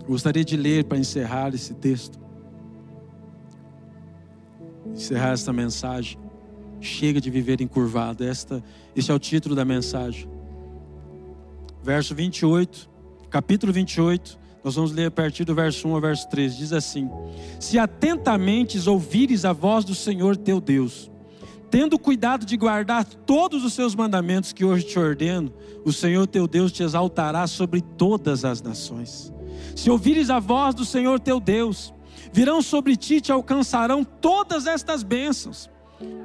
Gostaria 0.07 0.43
de 0.43 0.57
ler 0.57 0.85
para 0.85 0.97
encerrar 0.97 1.53
esse 1.53 1.75
texto. 1.75 2.19
Encerrar 4.87 5.33
esta 5.33 5.53
mensagem. 5.53 6.17
Chega 6.81 7.21
de 7.21 7.29
viver 7.29 7.61
encurvado. 7.61 8.23
Esta, 8.23 8.63
este 8.95 9.11
é 9.11 9.13
o 9.13 9.19
título 9.19 9.53
da 9.53 9.63
mensagem. 9.63 10.27
Verso 11.83 12.15
28, 12.15 12.89
capítulo 13.29 13.71
28. 13.71 14.39
Nós 14.63 14.73
vamos 14.73 14.91
ler 14.91 15.05
a 15.05 15.11
partir 15.11 15.45
do 15.45 15.53
verso 15.53 15.87
1 15.87 15.93
ao 15.93 16.01
verso 16.01 16.27
3. 16.29 16.57
Diz 16.57 16.73
assim: 16.73 17.07
Se 17.59 17.77
atentamente 17.77 18.89
ouvires 18.89 19.45
a 19.45 19.53
voz 19.53 19.85
do 19.85 19.93
Senhor 19.93 20.35
teu 20.35 20.59
Deus, 20.59 21.11
tendo 21.75 21.99
cuidado 21.99 22.45
de 22.45 22.55
guardar 22.55 23.03
todos 23.03 23.65
os 23.65 23.73
seus 23.73 23.93
mandamentos 23.93 24.53
que 24.53 24.63
hoje 24.63 24.85
te 24.85 24.97
ordeno, 24.97 25.51
o 25.83 25.91
Senhor 25.91 26.25
teu 26.25 26.47
Deus 26.47 26.71
te 26.71 26.81
exaltará 26.83 27.45
sobre 27.47 27.81
todas 27.81 28.45
as 28.45 28.61
nações. 28.61 29.29
Se 29.75 29.89
ouvires 29.89 30.29
a 30.29 30.39
voz 30.39 30.73
do 30.73 30.85
Senhor 30.85 31.19
teu 31.19 31.37
Deus, 31.37 31.93
virão 32.31 32.61
sobre 32.61 32.95
ti 32.95 33.15
e 33.15 33.21
te 33.21 33.29
alcançarão 33.29 34.05
todas 34.05 34.67
estas 34.67 35.03
bênçãos. 35.03 35.69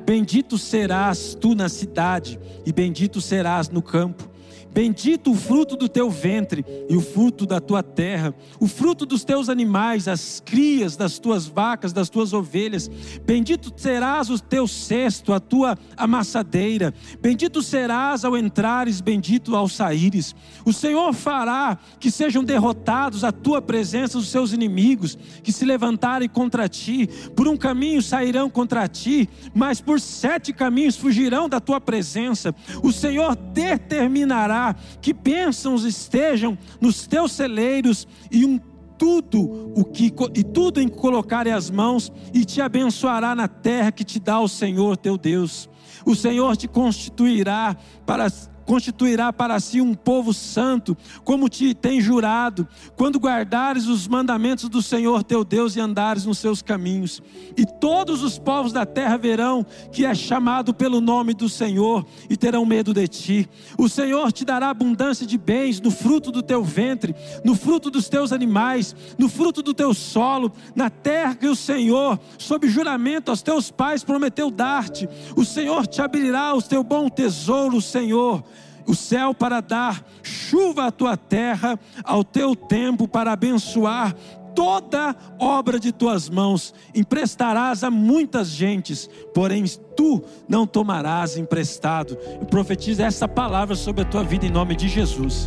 Bendito 0.06 0.56
serás 0.56 1.34
tu 1.34 1.52
na 1.56 1.68
cidade, 1.68 2.38
e 2.64 2.72
bendito 2.72 3.20
serás 3.20 3.68
no 3.68 3.82
campo. 3.82 4.30
Bendito 4.72 5.33
o 5.33 5.35
fruto 5.35 5.76
do 5.76 5.88
teu 5.88 6.09
ventre 6.09 6.64
e 6.88 6.96
o 6.96 7.00
fruto 7.00 7.44
da 7.44 7.61
tua 7.61 7.83
terra, 7.83 8.33
o 8.61 8.68
fruto 8.68 9.04
dos 9.04 9.24
teus 9.24 9.48
animais, 9.48 10.06
as 10.06 10.40
crias 10.44 10.96
das 10.96 11.18
tuas 11.18 11.46
vacas, 11.46 11.92
das 11.92 12.09
tuas 12.09 12.33
ovelhas. 12.33 12.88
Bendito 13.24 13.72
serás 13.76 14.30
o 14.30 14.38
teu 14.38 14.68
cesto, 14.68 15.33
a 15.33 15.40
tua 15.40 15.76
amassadeira. 15.96 16.94
Bendito 17.20 17.62
serás 17.62 18.24
ao 18.24 18.37
entrares, 18.37 19.00
bendito 19.00 19.56
ao 19.56 19.68
saíres. 19.68 20.37
O 20.64 20.72
Senhor 20.72 21.12
fará 21.14 21.76
que 21.98 22.11
sejam 22.11 22.44
derrotados 22.44 23.24
a 23.24 23.33
tua 23.33 23.61
presença 23.61 24.18
os 24.18 24.28
seus 24.28 24.52
inimigos, 24.52 25.18
que 25.42 25.52
se 25.52 25.64
levantarem 25.64 26.28
contra 26.28 26.68
ti. 26.68 27.09
Por 27.35 27.48
um 27.48 27.56
caminho 27.56 28.00
sairão 28.00 28.48
contra 28.48 28.87
ti, 28.87 29.28
mas 29.52 29.80
por 29.80 30.00
sete 30.00 30.52
caminhos 30.52 30.96
fugirão 30.96 31.48
da 31.48 31.59
tua 31.59 31.80
presença. 31.80 32.54
O 32.85 32.92
Senhor 32.92 33.35
determinará 33.35 34.60
que 35.01 35.12
bênçãos 35.12 35.85
estejam 35.85 36.57
nos 36.81 37.07
teus 37.07 37.33
celeiros 37.33 38.07
e 38.31 38.44
um 38.44 38.59
tudo 38.99 39.73
o 39.75 39.83
que 39.83 40.12
e 40.35 40.44
tudo 40.44 40.79
em 40.79 40.87
que 40.87 40.96
colocarem 40.96 41.53
as 41.53 41.70
mãos 41.70 42.12
e 42.35 42.44
te 42.44 42.61
abençoará 42.61 43.35
na 43.35 43.49
terra 43.49 43.90
que 43.90 44.05
te 44.05 44.20
dá 44.20 44.38
o 44.38 44.49
Senhor 44.49 44.96
teu 44.96 45.16
Deus. 45.16 45.70
O 46.05 46.14
Senhor 46.14 46.55
te 46.57 46.68
constituirá 46.68 47.77
para 48.05 48.29
constituirá 48.70 49.33
para 49.33 49.59
si 49.59 49.80
um 49.80 49.94
povo 49.94 50.33
santo, 50.33 50.96
como 51.24 51.48
te 51.48 51.74
tem 51.74 52.00
jurado, 52.00 52.68
quando 52.94 53.18
guardares 53.18 53.88
os 53.88 54.06
mandamentos 54.06 54.68
do 54.68 54.80
Senhor 54.80 55.24
teu 55.24 55.42
Deus 55.42 55.74
e 55.74 55.80
andares 55.80 56.24
nos 56.24 56.38
seus 56.38 56.62
caminhos. 56.62 57.20
E 57.56 57.66
todos 57.66 58.22
os 58.22 58.38
povos 58.38 58.72
da 58.72 58.87
terra 58.87 59.18
verão 59.18 59.66
que 59.90 60.06
é 60.06 60.14
chamado 60.14 60.72
pelo 60.72 61.00
nome 61.00 61.35
do 61.35 61.48
Senhor 61.48 62.06
e 62.28 62.37
terão 62.37 62.64
medo 62.64 62.94
de 62.94 63.09
ti. 63.09 63.50
O 63.76 63.88
Senhor 63.88 64.30
te 64.30 64.44
dará 64.44 64.70
abundância 64.70 65.26
de 65.26 65.37
bens 65.37 65.80
no 65.80 65.90
fruto 65.90 66.30
do 66.30 66.40
teu 66.40 66.62
ventre, 66.62 67.12
no 67.44 67.56
fruto 67.56 67.90
dos 67.90 68.09
teus 68.09 68.33
animais, 68.33 68.94
no 69.18 69.28
fruto 69.28 69.62
do 69.62 69.74
teu 69.74 69.92
solo, 69.92 70.52
na 70.76 70.88
terra 70.88 71.35
que 71.35 71.48
o 71.48 71.56
Senhor, 71.56 72.20
sob 72.38 72.68
juramento 72.68 73.33
aos 73.33 73.42
teus 73.42 73.68
pais, 73.68 74.04
prometeu 74.04 74.48
dar-te. 74.48 75.09
O 75.35 75.44
Senhor 75.44 75.88
te 75.88 76.00
abrirá 76.00 76.54
o 76.54 76.62
teu 76.62 76.85
bom 76.85 77.09
tesouro, 77.09 77.80
Senhor 77.80 78.44
o 78.90 78.94
céu 78.94 79.33
para 79.33 79.61
dar 79.61 80.05
chuva 80.22 80.87
à 80.87 80.90
tua 80.90 81.16
terra, 81.16 81.79
ao 82.03 82.24
teu 82.24 82.57
tempo 82.57 83.07
para 83.07 83.33
abençoar 83.33 84.14
toda 84.53 85.14
obra 85.38 85.79
de 85.79 85.92
tuas 85.92 86.29
mãos. 86.29 86.74
Emprestarás 86.92 87.85
a 87.85 87.90
muitas 87.90 88.48
gentes, 88.48 89.09
porém 89.33 89.64
tu 89.96 90.24
não 90.48 90.66
tomarás 90.66 91.37
emprestado. 91.37 92.19
Eu 92.40 92.46
profetizo 92.46 93.00
essa 93.00 93.29
palavra 93.29 93.77
sobre 93.77 94.02
a 94.02 94.04
tua 94.04 94.25
vida 94.25 94.44
em 94.46 94.50
nome 94.50 94.75
de 94.75 94.88
Jesus. 94.88 95.46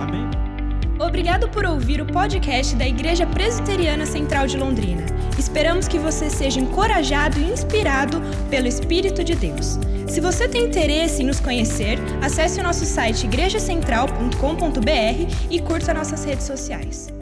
Amém. 0.00 0.33
Obrigado 0.98 1.48
por 1.48 1.64
ouvir 1.66 2.00
o 2.00 2.06
podcast 2.06 2.74
da 2.76 2.86
Igreja 2.86 3.26
Presbiteriana 3.26 4.06
Central 4.06 4.46
de 4.46 4.56
Londrina. 4.56 5.04
Esperamos 5.36 5.88
que 5.88 5.98
você 5.98 6.30
seja 6.30 6.60
encorajado 6.60 7.40
e 7.40 7.44
inspirado 7.44 8.22
pelo 8.48 8.68
Espírito 8.68 9.24
de 9.24 9.34
Deus. 9.34 9.78
Se 10.06 10.20
você 10.20 10.48
tem 10.48 10.64
interesse 10.64 11.22
em 11.22 11.26
nos 11.26 11.40
conhecer, 11.40 11.98
acesse 12.22 12.60
o 12.60 12.62
nosso 12.62 12.84
site 12.84 13.24
igrejacentral.com.br 13.24 15.34
e 15.50 15.60
curta 15.60 15.92
nossas 15.92 16.24
redes 16.24 16.46
sociais. 16.46 17.12